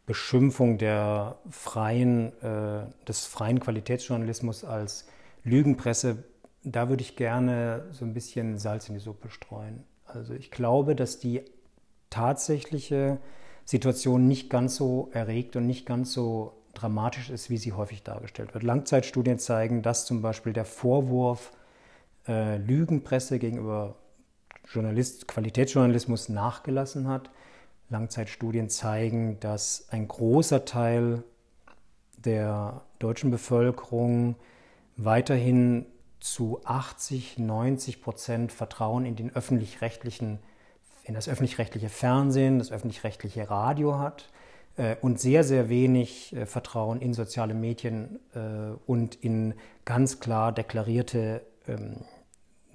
Beschimpfung 0.05 0.77
der 0.77 1.37
freien, 1.49 2.33
äh, 2.41 2.85
des 3.07 3.25
freien 3.25 3.59
Qualitätsjournalismus 3.59 4.65
als 4.65 5.07
Lügenpresse, 5.43 6.25
da 6.63 6.89
würde 6.89 7.03
ich 7.03 7.15
gerne 7.15 7.85
so 7.91 8.03
ein 8.03 8.13
bisschen 8.13 8.57
Salz 8.57 8.89
in 8.89 8.95
die 8.95 8.99
Suppe 8.99 9.29
streuen. 9.29 9.83
Also 10.05 10.33
ich 10.33 10.51
glaube, 10.51 10.95
dass 10.95 11.19
die 11.19 11.41
tatsächliche 12.09 13.19
Situation 13.65 14.27
nicht 14.27 14.49
ganz 14.49 14.75
so 14.75 15.09
erregt 15.13 15.55
und 15.55 15.65
nicht 15.65 15.85
ganz 15.85 16.13
so 16.13 16.53
dramatisch 16.73 17.29
ist, 17.29 17.49
wie 17.49 17.57
sie 17.57 17.73
häufig 17.73 18.03
dargestellt 18.03 18.53
wird. 18.53 18.63
Langzeitstudien 18.63 19.39
zeigen, 19.39 19.81
dass 19.81 20.05
zum 20.05 20.21
Beispiel 20.21 20.53
der 20.53 20.65
Vorwurf 20.65 21.51
äh, 22.27 22.57
Lügenpresse 22.57 23.39
gegenüber 23.39 23.95
Journalist, 24.67 25.27
Qualitätsjournalismus 25.27 26.29
nachgelassen 26.29 27.07
hat. 27.07 27.29
Langzeitstudien 27.89 28.69
zeigen, 28.69 29.39
dass 29.39 29.87
ein 29.89 30.07
großer 30.07 30.65
Teil 30.65 31.23
der 32.17 32.81
deutschen 32.99 33.29
Bevölkerung 33.31 34.35
weiterhin 34.97 35.85
zu 36.19 36.61
80, 36.65 37.37
90 37.37 38.01
Prozent 38.01 38.51
Vertrauen 38.51 39.05
in 39.05 39.15
den 39.15 39.33
öffentlich-rechtlichen, 39.35 40.39
in 41.05 41.13
das 41.13 41.29
öffentlich-rechtliche 41.29 41.89
Fernsehen, 41.89 42.59
das 42.59 42.71
öffentlich-rechtliche 42.71 43.49
Radio 43.49 43.99
hat 43.99 44.29
äh, 44.77 44.95
und 45.01 45.19
sehr, 45.19 45.43
sehr 45.43 45.69
wenig 45.69 46.35
äh, 46.35 46.45
Vertrauen 46.45 46.99
in 46.99 47.13
soziale 47.13 47.53
Medien 47.53 48.19
äh, 48.33 48.75
und 48.85 49.15
in 49.15 49.53
ganz 49.85 50.19
klar 50.19 50.51
deklarierte 50.51 51.41
ähm, 51.67 52.01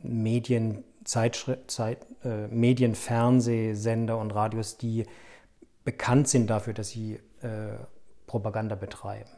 Medien, 0.02 0.84
Zeitschritt, 1.04 1.70
Zeit, 1.70 2.06
äh, 2.24 2.46
Medien, 2.48 2.94
Fernsehsender 2.94 4.16
und 4.16 4.30
Radios, 4.30 4.78
die 4.78 5.06
bekannt 5.84 6.28
sind 6.28 6.48
dafür, 6.48 6.72
dass 6.72 6.90
sie 6.90 7.14
äh, 7.42 7.76
Propaganda 8.26 8.76
betreiben. 8.76 9.30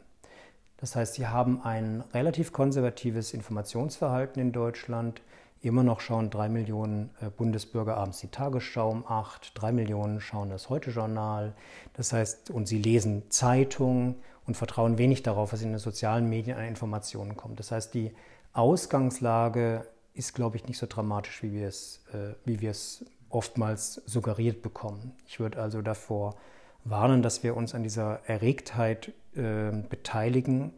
Das 0.77 0.95
heißt, 0.95 1.15
sie 1.15 1.27
haben 1.27 1.61
ein 1.63 2.03
relativ 2.13 2.51
konservatives 2.51 3.33
Informationsverhalten 3.33 4.41
in 4.41 4.51
Deutschland. 4.51 5.21
Immer 5.63 5.83
noch 5.83 6.01
schauen 6.01 6.29
drei 6.29 6.49
Millionen 6.49 7.09
äh, 7.21 7.29
Bundesbürger 7.29 7.95
abends 7.95 8.19
die 8.19 8.27
Tagesschau 8.27 8.89
um 8.89 9.07
acht, 9.07 9.53
drei 9.55 9.71
Millionen 9.71 10.19
schauen 10.19 10.49
das 10.49 10.69
Heute-Journal. 10.69 11.53
Das 11.93 12.11
heißt, 12.11 12.51
und 12.51 12.67
sie 12.67 12.79
lesen 12.79 13.31
Zeitungen 13.31 14.15
und 14.45 14.57
vertrauen 14.57 14.97
wenig 14.97 15.23
darauf, 15.23 15.53
was 15.53 15.61
in 15.61 15.69
den 15.69 15.79
sozialen 15.79 16.27
Medien 16.27 16.57
an 16.57 16.65
Informationen 16.65 17.37
kommt. 17.37 17.61
Das 17.61 17.71
heißt, 17.71 17.93
die 17.93 18.11
Ausgangslage 18.51 19.87
ist, 20.13 20.35
glaube 20.35 20.57
ich, 20.57 20.67
nicht 20.67 20.77
so 20.77 20.85
dramatisch, 20.85 21.41
wie 21.43 21.53
wir 21.53 21.69
es, 21.69 22.03
äh, 22.11 22.33
wie 22.43 22.59
wir 22.59 22.71
es 22.71 23.05
oftmals 23.29 24.01
suggeriert 24.05 24.63
bekommen. 24.63 25.13
Ich 25.27 25.39
würde 25.39 25.61
also 25.61 25.81
davor 25.81 26.35
warnen, 26.83 27.21
dass 27.21 27.41
wir 27.41 27.55
uns 27.55 27.73
an 27.73 27.83
dieser 27.83 28.19
Erregtheit 28.27 29.13
äh, 29.37 29.71
beteiligen, 29.71 30.73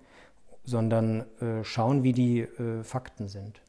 sondern 0.63 1.26
äh, 1.41 1.63
schauen, 1.63 2.04
wie 2.04 2.13
die 2.13 2.41
äh, 2.41 2.84
Fakten 2.84 3.28
sind. 3.30 3.62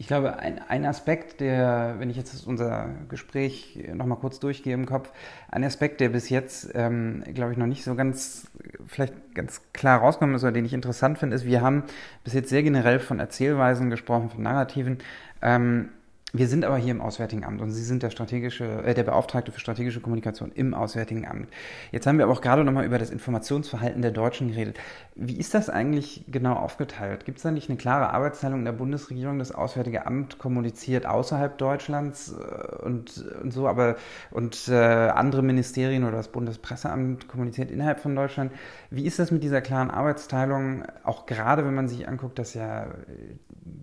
Ich 0.00 0.06
glaube, 0.06 0.38
ein, 0.38 0.60
ein, 0.68 0.86
Aspekt, 0.86 1.40
der, 1.40 1.96
wenn 1.98 2.08
ich 2.08 2.16
jetzt 2.16 2.46
unser 2.46 2.88
Gespräch 3.08 3.80
nochmal 3.94 4.18
kurz 4.18 4.38
durchgehe 4.38 4.72
im 4.72 4.86
Kopf, 4.86 5.10
ein 5.50 5.64
Aspekt, 5.64 6.00
der 6.00 6.10
bis 6.10 6.28
jetzt, 6.28 6.70
ähm, 6.74 7.24
glaube 7.34 7.50
ich, 7.50 7.58
noch 7.58 7.66
nicht 7.66 7.82
so 7.82 7.96
ganz, 7.96 8.48
vielleicht 8.86 9.34
ganz 9.34 9.60
klar 9.72 9.98
rausgekommen 9.98 10.36
ist 10.36 10.44
oder 10.44 10.52
den 10.52 10.64
ich 10.64 10.72
interessant 10.72 11.18
finde, 11.18 11.34
ist, 11.34 11.46
wir 11.46 11.62
haben 11.62 11.82
bis 12.22 12.32
jetzt 12.32 12.48
sehr 12.48 12.62
generell 12.62 13.00
von 13.00 13.18
Erzählweisen 13.18 13.90
gesprochen, 13.90 14.30
von 14.30 14.44
Narrativen. 14.44 14.98
Ähm, 15.42 15.88
wir 16.34 16.46
sind 16.46 16.64
aber 16.66 16.76
hier 16.76 16.90
im 16.90 17.00
Auswärtigen 17.00 17.44
Amt 17.44 17.62
und 17.62 17.70
Sie 17.70 17.82
sind 17.82 18.02
der 18.02 18.10
strategische, 18.10 18.82
äh, 18.82 18.92
der 18.92 19.04
Beauftragte 19.04 19.50
für 19.50 19.60
strategische 19.60 20.00
Kommunikation 20.00 20.52
im 20.52 20.74
Auswärtigen 20.74 21.26
Amt. 21.26 21.48
Jetzt 21.90 22.06
haben 22.06 22.18
wir 22.18 22.26
aber 22.26 22.34
auch 22.34 22.42
gerade 22.42 22.64
nochmal 22.64 22.84
über 22.84 22.98
das 22.98 23.08
Informationsverhalten 23.08 24.02
der 24.02 24.10
Deutschen 24.10 24.48
geredet. 24.48 24.78
Wie 25.14 25.38
ist 25.38 25.54
das 25.54 25.70
eigentlich 25.70 26.24
genau 26.28 26.52
aufgeteilt? 26.54 27.24
Gibt 27.24 27.38
es 27.38 27.44
da 27.44 27.50
nicht 27.50 27.70
eine 27.70 27.78
klare 27.78 28.10
Arbeitsteilung 28.10 28.58
in 28.58 28.64
der 28.66 28.72
Bundesregierung? 28.72 29.38
Das 29.38 29.52
Auswärtige 29.52 30.04
Amt 30.04 30.38
kommuniziert 30.38 31.06
außerhalb 31.06 31.56
Deutschlands 31.56 32.34
äh, 32.34 32.76
und, 32.84 33.24
und 33.42 33.50
so, 33.50 33.66
aber 33.66 33.96
und 34.30 34.68
äh, 34.68 34.74
andere 34.74 35.42
Ministerien 35.42 36.04
oder 36.04 36.18
das 36.18 36.28
Bundespresseamt 36.28 37.28
kommuniziert 37.28 37.70
innerhalb 37.70 38.00
von 38.00 38.14
Deutschland. 38.14 38.52
Wie 38.90 39.04
ist 39.04 39.18
das 39.18 39.30
mit 39.30 39.42
dieser 39.42 39.60
klaren 39.60 39.90
Arbeitsteilung? 39.90 40.82
Auch 41.04 41.26
gerade 41.26 41.64
wenn 41.66 41.74
man 41.74 41.88
sich 41.88 42.08
anguckt, 42.08 42.38
dass 42.38 42.54
ja 42.54 42.86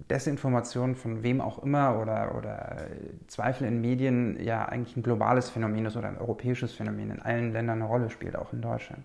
Desinformation 0.10 0.96
von 0.96 1.22
wem 1.22 1.42
auch 1.42 1.62
immer 1.62 2.00
oder, 2.02 2.36
oder 2.36 2.88
Zweifel 3.28 3.68
in 3.68 3.82
Medien 3.82 4.42
ja 4.44 4.66
eigentlich 4.66 4.98
ein 4.98 5.04
globales 5.04 5.50
Phänomen 5.50 5.86
ist 5.86 5.96
oder 5.96 6.08
ein 6.08 6.18
europäisches 6.18 6.74
Phänomen 6.74 7.12
in 7.12 7.22
allen 7.22 7.54
Ländern 7.54 7.82
eine 7.82 7.90
Rolle 7.90 8.10
spielt, 8.10 8.36
auch 8.36 8.52
in 8.52 8.62
Deutschland. 8.62 9.04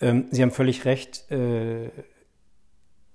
Ähm, 0.00 0.26
Sie 0.30 0.42
haben 0.42 0.50
völlig 0.50 0.84
recht. 0.84 1.30
Äh, 1.30 1.90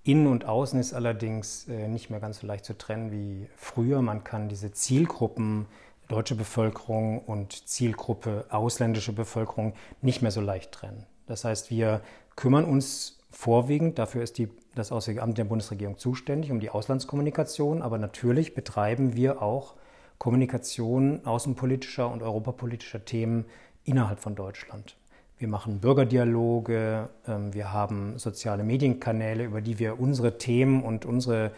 innen 0.03 0.27
und 0.27 0.45
außen 0.45 0.79
ist 0.79 0.93
allerdings 0.93 1.67
äh, 1.67 1.87
nicht 1.87 2.09
mehr 2.09 2.19
ganz 2.19 2.39
so 2.39 2.47
leicht 2.47 2.65
zu 2.65 2.77
trennen 2.77 3.11
wie 3.11 3.47
früher. 3.57 4.01
Man 4.01 4.23
kann 4.23 4.49
diese 4.49 4.71
Zielgruppen 4.71 5.67
deutsche 6.07 6.35
Bevölkerung 6.35 7.19
und 7.19 7.67
Zielgruppe 7.67 8.45
ausländische 8.49 9.11
Bevölkerung 9.13 9.73
nicht 10.01 10.21
mehr 10.21 10.31
so 10.31 10.41
leicht 10.41 10.71
trennen. 10.71 11.05
Das 11.27 11.43
heißt, 11.43 11.69
wir 11.69 12.01
kümmern 12.35 12.65
uns 12.65 13.19
vorwiegend, 13.29 13.99
dafür 13.99 14.23
ist 14.23 14.37
die 14.37 14.49
das 14.77 14.91
Auswärtige 14.91 15.23
Amt 15.23 15.37
der 15.37 15.45
Bundesregierung 15.45 15.97
zuständig, 15.97 16.51
um 16.51 16.59
die 16.59 16.69
Auslandskommunikation. 16.69 17.81
Aber 17.81 17.97
natürlich 17.97 18.55
betreiben 18.55 19.15
wir 19.15 19.41
auch 19.41 19.75
Kommunikation 20.17 21.25
außenpolitischer 21.25 22.09
und 22.09 22.23
europapolitischer 22.23 23.05
Themen 23.05 23.45
innerhalb 23.83 24.19
von 24.19 24.35
Deutschland. 24.35 24.95
Wir 25.37 25.47
machen 25.47 25.79
Bürgerdialoge, 25.79 27.09
ähm, 27.27 27.53
wir 27.53 27.71
haben 27.71 28.17
soziale 28.17 28.63
Medienkanäle, 28.63 29.43
über 29.43 29.61
die 29.61 29.77
wir 29.77 29.99
unsere 29.99 30.37
Themen 30.37 30.83
und 30.83 31.05
unsere 31.05 31.51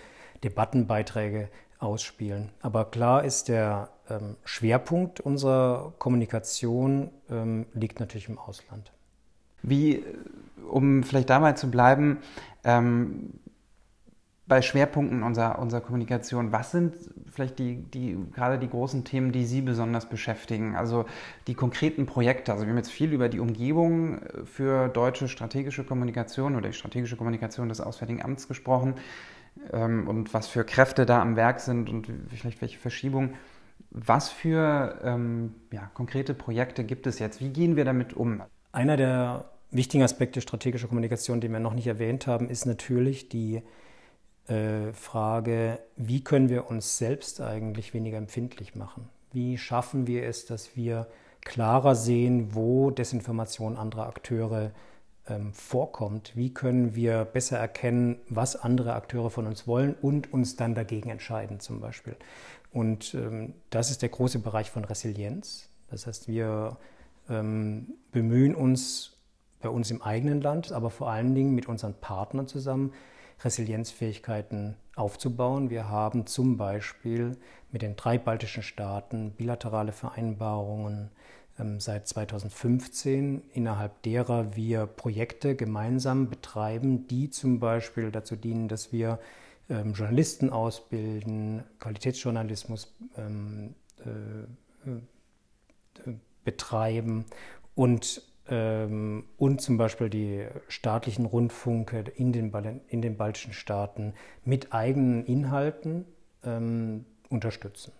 Debattenbeiträge 0.43 1.49
ausspielen. 1.79 2.49
Aber 2.62 2.86
klar 2.86 3.23
ist, 3.23 3.47
der 3.47 3.89
ähm, 4.10 4.36
Schwerpunkt 4.43 5.21
unserer 5.21 5.93
Kommunikation 5.97 7.10
ähm, 7.29 7.67
liegt 7.73 8.01
natürlich 8.01 8.27
im 8.27 8.38
Ausland. 8.38 8.91
Wie, 9.61 10.03
um 10.69 11.03
vielleicht 11.03 11.29
dabei 11.29 11.53
zu 11.53 11.69
bleiben, 11.69 12.19
ähm, 12.63 13.39
bei 14.49 14.63
Schwerpunkten 14.63 15.21
unserer, 15.21 15.59
unserer 15.59 15.79
Kommunikation, 15.79 16.51
was 16.51 16.71
sind 16.71 16.95
vielleicht 17.31 17.59
die, 17.59 17.83
die, 17.83 18.17
gerade 18.33 18.57
die 18.57 18.67
großen 18.67 19.05
Themen, 19.05 19.31
die 19.31 19.45
Sie 19.45 19.61
besonders 19.61 20.09
beschäftigen? 20.09 20.75
Also 20.75 21.05
die 21.45 21.53
konkreten 21.53 22.07
Projekte. 22.07 22.51
Also 22.51 22.65
wir 22.65 22.71
haben 22.71 22.77
jetzt 22.77 22.91
viel 22.91 23.13
über 23.13 23.29
die 23.29 23.39
Umgebung 23.39 24.21
für 24.45 24.89
deutsche 24.89 25.27
strategische 25.27 25.83
Kommunikation 25.83 26.55
oder 26.55 26.69
die 26.69 26.73
strategische 26.73 27.15
Kommunikation 27.15 27.69
des 27.69 27.79
Auswärtigen 27.79 28.23
Amts 28.23 28.47
gesprochen 28.47 28.95
ähm, 29.71 30.07
und 30.07 30.33
was 30.33 30.47
für 30.47 30.63
Kräfte 30.63 31.05
da 31.05 31.21
am 31.21 31.35
Werk 31.35 31.59
sind 31.59 31.87
und 31.87 32.07
vielleicht 32.29 32.59
welche 32.61 32.79
Verschiebungen. 32.79 33.35
Was 33.91 34.29
für 34.29 34.99
ähm, 35.03 35.53
ja, 35.71 35.91
konkrete 35.93 36.33
Projekte 36.33 36.83
gibt 36.83 37.05
es 37.05 37.19
jetzt? 37.19 37.39
Wie 37.39 37.49
gehen 37.49 37.75
wir 37.75 37.85
damit 37.85 38.13
um? 38.13 38.41
Einer 38.71 38.97
der 38.97 39.49
wichtigen 39.71 40.03
Aspekte 40.03 40.41
strategischer 40.41 40.88
Kommunikation, 40.88 41.41
den 41.41 41.51
wir 41.51 41.60
noch 41.60 41.73
nicht 41.73 41.88
erwähnt 41.88 42.27
haben, 42.27 42.49
ist 42.49 42.65
natürlich 42.65 43.29
die 43.29 43.62
äh, 44.47 44.93
Frage, 44.93 45.79
wie 45.95 46.23
können 46.23 46.49
wir 46.49 46.69
uns 46.69 46.97
selbst 46.97 47.41
eigentlich 47.41 47.93
weniger 47.93 48.17
empfindlich 48.17 48.75
machen? 48.75 49.10
Wie 49.32 49.58
schaffen 49.58 50.08
wir 50.08 50.25
es, 50.25 50.45
dass 50.45 50.75
wir 50.75 51.08
klarer 51.41 51.95
sehen, 51.95 52.55
wo 52.55 52.89
Desinformation 52.91 53.77
anderer 53.77 54.08
Akteure 54.08 54.71
ähm, 55.27 55.53
vorkommt? 55.53 56.36
Wie 56.36 56.53
können 56.53 56.95
wir 56.95 57.25
besser 57.25 57.58
erkennen, 57.58 58.17
was 58.27 58.55
andere 58.55 58.93
Akteure 58.93 59.29
von 59.29 59.45
uns 59.47 59.67
wollen 59.67 59.95
und 60.01 60.34
uns 60.34 60.55
dann 60.55 60.75
dagegen 60.75 61.10
entscheiden 61.10 61.60
zum 61.60 61.79
Beispiel? 61.79 62.15
Und 62.71 63.13
ähm, 63.13 63.53
das 63.69 63.91
ist 63.91 64.01
der 64.01 64.10
große 64.10 64.39
Bereich 64.39 64.69
von 64.71 64.84
Resilienz. 64.84 65.69
Das 65.89 66.08
heißt, 66.08 66.27
wir 66.27 66.77
bemühen 67.29 68.55
uns 68.55 69.17
bei 69.61 69.69
uns 69.69 69.91
im 69.91 70.01
eigenen 70.01 70.41
Land, 70.41 70.71
aber 70.71 70.89
vor 70.89 71.09
allen 71.09 71.35
Dingen 71.35 71.53
mit 71.53 71.67
unseren 71.67 71.93
Partnern 71.93 72.47
zusammen 72.47 72.91
Resilienzfähigkeiten 73.43 74.75
aufzubauen. 74.95 75.69
Wir 75.69 75.89
haben 75.89 76.25
zum 76.25 76.57
Beispiel 76.57 77.37
mit 77.71 77.81
den 77.81 77.95
drei 77.95 78.17
baltischen 78.17 78.63
Staaten 78.63 79.31
bilaterale 79.31 79.91
Vereinbarungen 79.91 81.11
ähm, 81.57 81.79
seit 81.79 82.07
2015, 82.07 83.43
innerhalb 83.53 84.01
derer 84.03 84.55
wir 84.55 84.85
Projekte 84.87 85.55
gemeinsam 85.55 86.29
betreiben, 86.29 87.07
die 87.07 87.29
zum 87.29 87.59
Beispiel 87.59 88.11
dazu 88.11 88.35
dienen, 88.35 88.67
dass 88.67 88.91
wir 88.91 89.19
ähm, 89.69 89.93
Journalisten 89.93 90.49
ausbilden, 90.49 91.63
Qualitätsjournalismus 91.79 92.93
ähm, 93.17 93.75
äh, 94.05 94.89
äh, 96.09 96.13
betreiben 96.49 97.25
und 97.75 98.23
ähm, 98.49 99.25
und 99.38 99.62
zum 99.62 99.77
Beispiel 99.77 100.09
die 100.09 100.45
staatlichen 100.67 101.25
Rundfunke 101.25 102.03
in 102.15 102.31
den, 102.31 102.51
in 102.88 103.01
den 103.01 103.15
baltischen 103.15 103.53
Staaten 103.53 104.13
mit 104.43 104.73
eigenen 104.73 105.23
Inhalten 105.25 106.05
ähm, 106.43 107.05
unterstützen. 107.29 107.91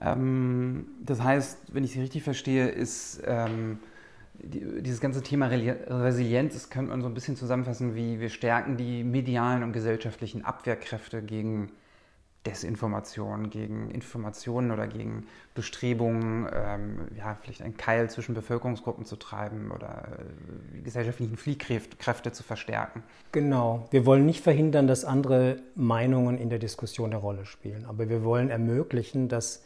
Ähm, 0.00 0.86
das 1.04 1.22
heißt, 1.22 1.74
wenn 1.74 1.84
ich 1.84 1.92
Sie 1.92 2.00
richtig 2.00 2.22
verstehe, 2.22 2.68
ist 2.68 3.22
ähm, 3.26 3.80
die, 4.32 4.82
dieses 4.82 5.00
ganze 5.00 5.22
Thema 5.22 5.46
Resilienz, 5.46 6.54
das 6.54 6.70
könnte 6.70 6.90
man 6.90 7.02
so 7.02 7.08
ein 7.08 7.14
bisschen 7.14 7.36
zusammenfassen 7.36 7.94
wie 7.94 8.20
wir 8.20 8.30
stärken 8.30 8.78
die 8.78 9.04
medialen 9.04 9.62
und 9.62 9.72
gesellschaftlichen 9.72 10.42
Abwehrkräfte 10.42 11.22
gegen 11.22 11.70
Desinformation, 12.46 13.48
gegen 13.48 13.90
Informationen 13.90 14.70
oder 14.70 14.86
gegen 14.86 15.26
Bestrebungen, 15.54 16.48
ähm, 16.54 17.08
ja, 17.16 17.36
vielleicht 17.40 17.62
einen 17.62 17.76
Keil 17.76 18.10
zwischen 18.10 18.34
Bevölkerungsgruppen 18.34 19.06
zu 19.06 19.16
treiben 19.16 19.70
oder 19.70 20.08
äh, 20.74 20.80
gesellschaftlichen 20.82 21.36
Fliehkräfte 21.36 22.32
zu 22.32 22.42
verstärken. 22.42 23.02
Genau. 23.32 23.88
Wir 23.90 24.04
wollen 24.04 24.26
nicht 24.26 24.42
verhindern, 24.42 24.86
dass 24.86 25.04
andere 25.04 25.56
Meinungen 25.74 26.36
in 26.36 26.50
der 26.50 26.58
Diskussion 26.58 27.10
eine 27.10 27.20
Rolle 27.20 27.46
spielen, 27.46 27.86
aber 27.86 28.08
wir 28.08 28.24
wollen 28.24 28.50
ermöglichen, 28.50 29.28
dass 29.28 29.64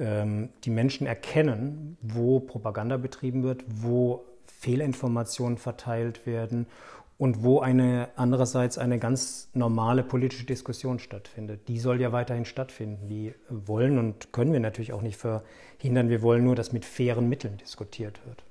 ähm, 0.00 0.48
die 0.64 0.70
Menschen 0.70 1.06
erkennen, 1.06 1.96
wo 2.00 2.40
Propaganda 2.40 2.96
betrieben 2.96 3.44
wird, 3.44 3.64
wo 3.68 4.24
Fehlinformationen 4.46 5.56
verteilt 5.56 6.26
werden 6.26 6.66
und 7.18 7.42
wo 7.42 7.60
eine 7.60 8.10
andererseits 8.14 8.78
eine 8.78 9.00
ganz 9.00 9.50
normale 9.52 10.04
politische 10.04 10.46
Diskussion 10.46 11.00
stattfindet. 11.00 11.66
Die 11.66 11.80
soll 11.80 12.00
ja 12.00 12.12
weiterhin 12.12 12.44
stattfinden. 12.44 13.08
Die 13.08 13.34
wollen 13.48 13.98
und 13.98 14.32
können 14.32 14.52
wir 14.52 14.60
natürlich 14.60 14.92
auch 14.92 15.02
nicht 15.02 15.18
verhindern. 15.18 16.08
Wir 16.08 16.22
wollen 16.22 16.44
nur, 16.44 16.54
dass 16.54 16.72
mit 16.72 16.84
fairen 16.84 17.28
Mitteln 17.28 17.56
diskutiert 17.58 18.24
wird. 18.24 18.44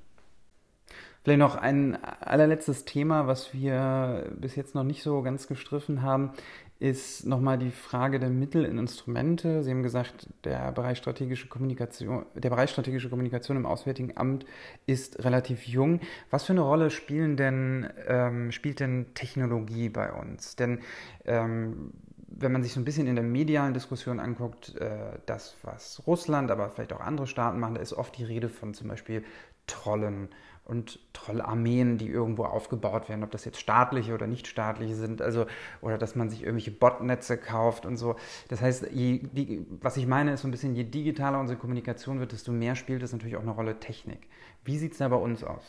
Vielleicht 1.24 1.40
noch 1.40 1.56
ein 1.56 1.98
allerletztes 2.04 2.86
Thema, 2.86 3.28
was 3.28 3.54
wir 3.54 4.32
bis 4.38 4.56
jetzt 4.56 4.76
noch 4.76 4.84
nicht 4.84 5.02
so 5.02 5.22
ganz 5.22 5.48
gestriffen 5.48 6.02
haben, 6.02 6.32
ist 6.80 7.26
nochmal 7.26 7.58
die 7.58 7.72
Frage 7.72 8.20
der 8.20 8.30
Mittel 8.30 8.66
und 8.66 8.78
Instrumente. 8.78 9.64
Sie 9.64 9.72
haben 9.72 9.84
gesagt, 9.84 10.28
der 10.44 10.72
Bereich 10.72 11.00
strategische 11.00 11.48
Kommunikation, 11.48 12.26
der 12.36 12.50
Bereich 12.50 12.70
strategische 12.70 13.10
Kommunikation 13.10 13.58
im 13.58 13.66
Auswärtigen 13.66 14.16
Amt 14.16 14.46
ist 14.86 15.24
relativ 15.24 15.68
jung. 15.68 16.02
Was 16.30 16.46
für 16.46 16.54
eine 16.54 16.62
Rolle 16.62 16.92
spielen 16.92 17.36
denn, 17.36 17.90
ähm, 18.08 18.52
spielt 18.52 18.80
denn 18.80 19.08
Technologie 19.16 19.90
bei 19.90 20.12
uns? 20.14 20.56
Denn 20.56 20.80
ähm, 21.26 21.94
wenn 22.28 22.52
man 22.52 22.62
sich 22.62 22.74
so 22.74 22.80
ein 22.80 22.86
bisschen 22.86 23.08
in 23.08 23.16
der 23.16 23.24
medialen 23.24 23.74
Diskussion 23.74 24.20
anguckt, 24.20 24.76
äh, 24.76 25.18
das, 25.26 25.56
was 25.64 26.04
Russland, 26.06 26.52
aber 26.52 26.70
vielleicht 26.70 26.94
auch 26.94 27.00
andere 27.00 27.26
Staaten 27.26 27.60
machen, 27.60 27.76
da 27.76 27.82
ist 27.82 27.94
oft 27.94 28.16
die 28.18 28.24
Rede 28.24 28.50
von 28.50 28.74
zum 28.76 28.88
Beispiel 28.88 29.24
Trollen 29.66 30.30
und 30.68 31.00
Trollarmeen, 31.14 31.98
die 31.98 32.08
irgendwo 32.08 32.44
aufgebaut 32.44 33.10
werden, 33.10 33.24
ob 33.24 33.32
das 33.32 33.46
jetzt 33.46 33.60
staatliche 33.60 34.14
oder 34.14 34.28
nicht 34.28 34.48
staatliche 34.48 34.96
sind, 34.96 35.22
also 35.22 35.46
oder 35.82 35.98
dass 35.98 36.16
man 36.16 36.30
sich 36.30 36.42
irgendwelche 36.42 36.72
Botnetze 36.72 37.38
kauft 37.38 37.86
und 37.86 37.98
so. 37.98 38.16
Das 38.50 38.62
heißt, 38.62 38.88
je, 38.92 39.20
die, 39.32 39.66
was 39.82 39.98
ich 39.98 40.08
meine, 40.08 40.34
ist 40.34 40.42
so 40.42 40.48
ein 40.48 40.52
bisschen, 40.52 40.76
je 40.76 40.84
digitaler 40.84 41.40
unsere 41.40 41.58
Kommunikation 41.58 42.20
wird, 42.20 42.34
desto 42.34 42.52
mehr 42.52 42.76
spielt 42.76 43.02
es 43.02 43.14
natürlich 43.14 43.38
auch 43.38 43.42
eine 43.42 43.52
Rolle 43.52 43.80
Technik. 43.80 44.28
Wie 44.66 44.78
sieht 44.78 44.92
es 44.92 44.98
da 44.98 45.08
bei 45.08 45.16
uns 45.16 45.44
aus? 45.44 45.64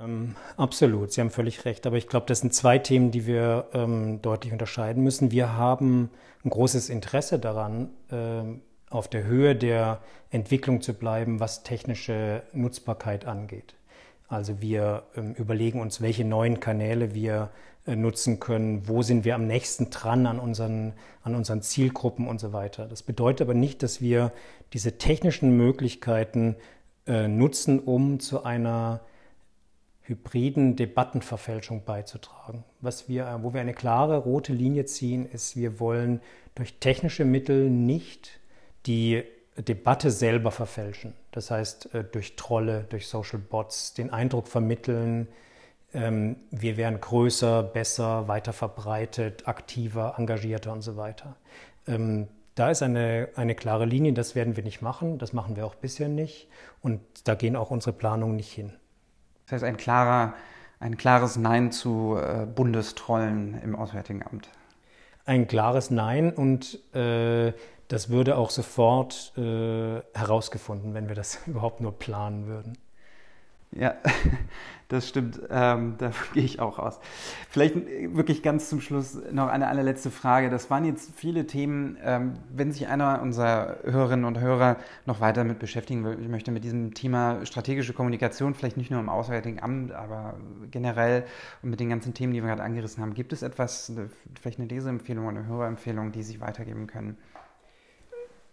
Ähm, 0.00 0.34
absolut, 0.56 1.12
Sie 1.12 1.20
haben 1.20 1.30
völlig 1.30 1.64
recht. 1.64 1.86
Aber 1.86 1.96
ich 1.96 2.08
glaube, 2.08 2.26
das 2.26 2.40
sind 2.40 2.52
zwei 2.52 2.78
Themen, 2.78 3.12
die 3.12 3.26
wir 3.26 3.68
ähm, 3.72 4.20
deutlich 4.20 4.52
unterscheiden 4.52 5.02
müssen. 5.04 5.30
Wir 5.30 5.52
haben 5.56 6.10
ein 6.44 6.50
großes 6.50 6.88
Interesse 6.90 7.38
daran, 7.38 7.90
ähm, 8.10 8.62
auf 8.90 9.08
der 9.08 9.24
Höhe 9.24 9.56
der 9.56 10.00
Entwicklung 10.30 10.80
zu 10.80 10.94
bleiben, 10.94 11.40
was 11.40 11.62
technische 11.62 12.42
Nutzbarkeit 12.52 13.24
angeht. 13.24 13.74
Also 14.28 14.60
wir 14.60 15.04
ähm, 15.16 15.34
überlegen 15.34 15.80
uns, 15.80 16.00
welche 16.00 16.24
neuen 16.24 16.60
Kanäle 16.60 17.14
wir 17.14 17.50
äh, 17.86 17.96
nutzen 17.96 18.40
können, 18.40 18.88
wo 18.88 19.02
sind 19.02 19.24
wir 19.24 19.34
am 19.34 19.46
nächsten 19.46 19.90
dran 19.90 20.26
an 20.26 20.38
unseren, 20.38 20.94
an 21.22 21.34
unseren 21.34 21.60
Zielgruppen 21.60 22.26
und 22.26 22.40
so 22.40 22.52
weiter. 22.52 22.86
Das 22.86 23.02
bedeutet 23.02 23.42
aber 23.42 23.54
nicht, 23.54 23.82
dass 23.82 24.00
wir 24.00 24.32
diese 24.72 24.96
technischen 24.96 25.56
Möglichkeiten 25.56 26.56
äh, 27.06 27.28
nutzen, 27.28 27.78
um 27.78 28.20
zu 28.20 28.44
einer 28.44 29.00
hybriden 30.02 30.76
Debattenverfälschung 30.76 31.84
beizutragen. 31.84 32.64
Was 32.80 33.08
wir, 33.08 33.40
wo 33.42 33.54
wir 33.54 33.60
eine 33.60 33.74
klare 33.74 34.18
rote 34.18 34.52
Linie 34.52 34.84
ziehen, 34.86 35.26
ist, 35.26 35.56
wir 35.56 35.80
wollen 35.80 36.20
durch 36.54 36.78
technische 36.78 37.24
Mittel 37.24 37.70
nicht 37.70 38.40
die 38.86 39.24
Debatte 39.56 40.10
selber 40.10 40.50
verfälschen. 40.50 41.14
Das 41.30 41.50
heißt, 41.50 41.94
äh, 41.94 42.04
durch 42.04 42.36
Trolle, 42.36 42.86
durch 42.88 43.08
Social 43.08 43.38
Bots 43.38 43.94
den 43.94 44.10
Eindruck 44.10 44.48
vermitteln, 44.48 45.28
ähm, 45.92 46.36
wir 46.50 46.76
wären 46.76 47.00
größer, 47.00 47.62
besser, 47.62 48.26
weiter 48.26 48.52
verbreitet, 48.52 49.46
aktiver, 49.46 50.14
engagierter 50.18 50.72
und 50.72 50.82
so 50.82 50.96
weiter. 50.96 51.36
Ähm, 51.86 52.28
da 52.56 52.70
ist 52.70 52.82
eine, 52.82 53.28
eine 53.36 53.54
klare 53.54 53.84
Linie, 53.84 54.12
das 54.12 54.34
werden 54.34 54.56
wir 54.56 54.62
nicht 54.62 54.82
machen, 54.82 55.18
das 55.18 55.32
machen 55.32 55.56
wir 55.56 55.66
auch 55.66 55.74
bisher 55.74 56.08
nicht 56.08 56.48
und 56.82 57.00
da 57.24 57.34
gehen 57.34 57.56
auch 57.56 57.70
unsere 57.70 57.92
Planungen 57.92 58.36
nicht 58.36 58.52
hin. 58.52 58.72
Das 59.44 59.54
heißt, 59.54 59.64
ein, 59.64 59.76
klarer, 59.76 60.34
ein 60.80 60.96
klares 60.96 61.36
Nein 61.36 61.72
zu 61.72 62.16
äh, 62.16 62.46
Bundestrollen 62.46 63.60
im 63.62 63.76
Auswärtigen 63.76 64.22
Amt. 64.22 64.48
Ein 65.26 65.46
klares 65.48 65.90
Nein 65.90 66.32
und 66.32 66.78
äh, 66.94 67.52
das 67.88 68.08
würde 68.08 68.36
auch 68.36 68.50
sofort 68.50 69.32
äh, 69.36 70.00
herausgefunden, 70.14 70.94
wenn 70.94 71.08
wir 71.08 71.14
das 71.14 71.40
überhaupt 71.46 71.80
nur 71.80 71.98
planen 71.98 72.46
würden. 72.46 72.78
Ja, 73.76 73.96
das 74.88 75.08
stimmt. 75.08 75.40
Ähm, 75.50 75.94
da 75.98 76.12
gehe 76.32 76.44
ich 76.44 76.60
auch 76.60 76.78
aus. 76.78 77.00
Vielleicht 77.48 77.74
wirklich 77.74 78.42
ganz 78.42 78.68
zum 78.68 78.80
Schluss 78.80 79.18
noch 79.32 79.48
eine 79.48 79.68
allerletzte 79.68 80.10
Frage. 80.10 80.48
Das 80.48 80.70
waren 80.70 80.84
jetzt 80.84 81.12
viele 81.16 81.46
Themen. 81.46 81.98
Ähm, 82.02 82.34
wenn 82.50 82.70
sich 82.70 82.86
einer 82.86 83.20
unserer 83.20 83.78
Hörerinnen 83.84 84.24
und 84.24 84.38
Hörer 84.38 84.76
noch 85.06 85.20
weiter 85.20 85.42
damit 85.42 85.58
beschäftigen 85.58 86.04
will, 86.04 86.18
ich 86.20 86.28
möchte 86.28 86.52
mit 86.52 86.62
diesem 86.62 86.94
Thema 86.94 87.44
strategische 87.44 87.92
Kommunikation, 87.92 88.54
vielleicht 88.54 88.76
nicht 88.76 88.90
nur 88.90 89.00
im 89.00 89.08
Auswärtigen 89.08 89.60
Amt, 89.60 89.92
aber 89.92 90.34
generell 90.70 91.24
und 91.62 91.70
mit 91.70 91.80
den 91.80 91.88
ganzen 91.88 92.14
Themen, 92.14 92.32
die 92.32 92.42
wir 92.42 92.48
gerade 92.48 92.62
angerissen 92.62 93.02
haben, 93.02 93.14
gibt 93.14 93.32
es 93.32 93.42
etwas, 93.42 93.92
vielleicht 94.40 94.60
eine 94.60 94.68
Leseempfehlung 94.68 95.26
oder 95.26 95.38
eine 95.38 95.46
Hörerempfehlung, 95.48 96.12
die 96.12 96.22
Sie 96.22 96.40
weitergeben 96.40 96.86
können? 96.86 97.16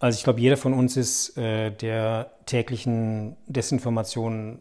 Also 0.01 0.17
ich 0.17 0.23
glaube, 0.23 0.41
jeder 0.41 0.57
von 0.57 0.73
uns 0.73 0.97
ist 0.97 1.37
äh, 1.37 1.69
der 1.69 2.31
täglichen 2.47 3.37
Desinformation 3.45 4.59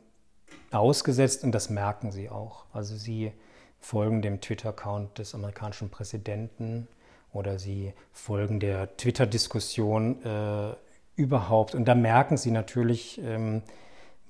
ausgesetzt 0.70 1.44
und 1.44 1.52
das 1.52 1.70
merken 1.70 2.12
sie 2.12 2.28
auch. 2.28 2.66
Also 2.74 2.94
sie 2.94 3.32
folgen 3.78 4.20
dem 4.20 4.42
Twitter-Account 4.42 5.18
des 5.18 5.34
amerikanischen 5.34 5.88
Präsidenten 5.88 6.88
oder 7.32 7.58
sie 7.58 7.94
folgen 8.12 8.60
der 8.60 8.94
Twitter-Diskussion 8.98 10.22
äh, 10.24 10.74
überhaupt 11.16 11.74
und 11.74 11.86
da 11.86 11.94
merken 11.94 12.36
sie 12.36 12.50
natürlich, 12.50 13.18
ähm, 13.24 13.62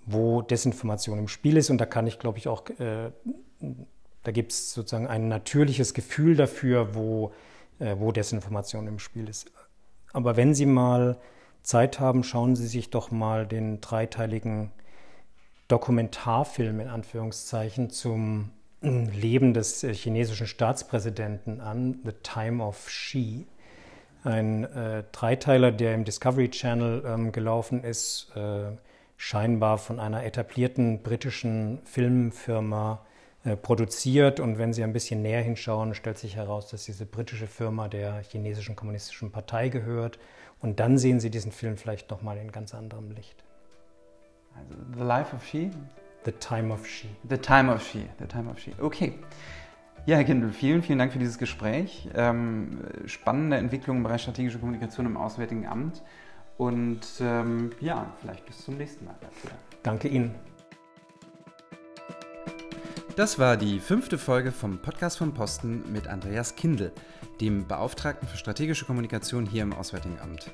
wo 0.07 0.43
Desinformation 0.43 1.19
im 1.19 1.27
Spiel 1.27 1.57
ist 1.57 1.71
und 1.71 1.79
da 1.79 1.87
kann 1.87 2.07
ich, 2.07 2.21
glaube 2.21 2.39
ich, 2.39 2.47
auch, 2.47 2.71
äh, 2.79 3.11
da 4.23 4.31
gibt 4.31 4.53
es 4.53 4.75
sozusagen 4.75 5.09
ein 5.09 5.27
natürliches 5.27 5.93
Gefühl 5.93 6.37
dafür, 6.37 6.95
wo, 6.95 7.33
äh, 7.81 7.97
wo 7.99 8.13
Desinformation 8.13 8.87
im 8.87 9.01
Spiel 9.01 9.29
ist. 9.29 9.51
Aber 10.13 10.37
wenn 10.37 10.55
Sie 10.55 10.67
mal 10.67 11.17
Zeit 11.63 12.01
haben, 12.01 12.25
schauen 12.25 12.57
Sie 12.57 12.67
sich 12.67 12.91
doch 12.91 13.11
mal 13.11 13.47
den 13.47 13.81
dreiteiligen 13.81 14.73
Dokumentarfilm 15.69 16.81
in 16.81 16.89
Anführungszeichen 16.89 17.91
zum 17.91 18.51
Leben 18.83 19.53
des 19.53 19.85
äh, 19.85 19.93
chinesischen 19.93 20.47
Staatspräsidenten 20.47 21.61
an, 21.61 22.01
The 22.05 22.13
Time 22.23 22.65
of 22.65 22.87
Xi. 22.87 23.47
Ein 24.25 24.65
äh, 24.65 25.05
Dreiteiler, 25.13 25.71
der 25.71 25.95
im 25.95 26.05
Discovery 26.05 26.51
Channel 26.51 27.05
ähm, 27.07 27.33
gelaufen 27.33 27.85
ist, 27.85 28.33
äh, 28.37 28.73
scheinbar 29.17 29.79
von 29.79 30.01
einer 30.01 30.25
etablierten 30.25 31.03
britischen 31.03 31.79
Filmfirma 31.85 33.05
produziert. 33.63 34.41
Und 34.41 34.59
wenn 34.59 34.73
Sie 34.73 34.85
ein 34.85 34.93
bisschen 34.93 35.23
näher 35.23 35.43
hinschauen, 35.43 35.95
stellt 35.95 36.19
sich 36.19 36.37
heraus, 36.37 36.69
dass 36.69 36.85
diese 36.85 37.07
britische 37.07 37.47
Firma 37.47 37.89
der 37.89 38.23
chinesischen 38.23 38.77
kommunistischen 38.77 39.31
Partei 39.31 39.69
gehört. 39.69 40.19
Und 40.61 40.81
dann 40.81 40.99
sehen 40.99 41.21
Sie 41.21 41.31
diesen 41.31 41.53
Film 41.53 41.77
vielleicht 41.77 42.11
nochmal 42.11 42.37
in 42.39 42.53
ganz 42.53 42.75
anderem 42.75 43.11
Licht. 43.11 43.45
Also 44.55 44.75
The 44.95 45.03
Life 45.03 45.35
of 45.35 45.45
She? 45.47 45.71
The 46.25 46.33
Time 46.33 46.73
of 46.73 46.87
She. 46.87 47.09
The 47.29 47.39
Time 47.39 47.73
of 47.73 47.83
She. 47.83 48.07
The 48.19 48.27
Time 48.27 48.51
of 48.51 48.59
She. 48.59 48.73
Okay. 48.79 49.15
Ja, 50.07 50.17
Herr 50.17 50.25
Kindl, 50.25 50.51
vielen, 50.51 50.83
vielen 50.83 50.99
Dank 50.99 51.13
für 51.13 51.19
dieses 51.19 51.39
Gespräch. 51.39 52.09
Ähm, 52.15 52.81
spannende 53.07 53.59
Entwicklung 53.59 53.99
im 53.99 54.03
Bereich 54.03 54.23
strategische 54.23 54.59
Kommunikation 54.59 55.07
im 55.07 55.17
Auswärtigen 55.17 55.67
Amt. 55.67 56.03
Und 56.57 57.01
ähm, 57.21 57.71
ja, 57.81 58.07
vielleicht 58.21 58.45
bis 58.47 58.65
zum 58.65 58.77
nächsten 58.77 59.07
Mal. 59.07 59.15
Danke 59.83 60.09
Ihnen. 60.09 60.35
Das 63.17 63.39
war 63.39 63.57
die 63.57 63.81
fünfte 63.81 64.19
Folge 64.19 64.53
vom 64.53 64.79
Podcast 64.79 65.19
vom 65.19 65.35
Posten 65.35 65.83
mit 65.93 66.07
Andreas 66.07 66.55
Kindl, 66.55 66.93
dem 67.41 67.67
Beauftragten 67.67 68.29
für 68.29 68.37
strategische 68.37 68.85
Kommunikation 68.85 69.47
hier 69.47 69.65
im 69.65 69.73
Auswärtigen 69.73 70.21
Amt. 70.21 70.53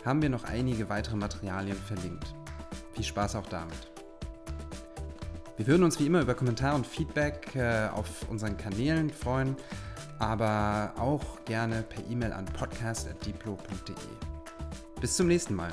haben 0.05 0.23
wir 0.23 0.29
noch 0.29 0.42
einige 0.44 0.88
weitere 0.88 1.14
Materialien 1.16 1.77
verlinkt. 1.77 2.35
Viel 2.92 3.05
Spaß 3.05 3.37
auch 3.37 3.46
damit. 3.46 3.92
Wir 5.57 5.68
würden 5.68 5.85
uns 5.85 6.01
wie 6.01 6.07
immer 6.07 6.23
über 6.23 6.35
Kommentare 6.35 6.75
und 6.75 6.87
Feedback 6.87 7.55
äh, 7.55 7.87
auf 7.88 8.29
unseren 8.29 8.57
Kanälen 8.57 9.11
freuen 9.11 9.57
aber 10.20 10.92
auch 10.98 11.44
gerne 11.44 11.83
per 11.83 12.04
E-Mail 12.09 12.33
an 12.33 12.44
podcast.diplo.de. 12.44 13.94
Bis 15.00 15.16
zum 15.16 15.26
nächsten 15.26 15.54
Mal. 15.54 15.72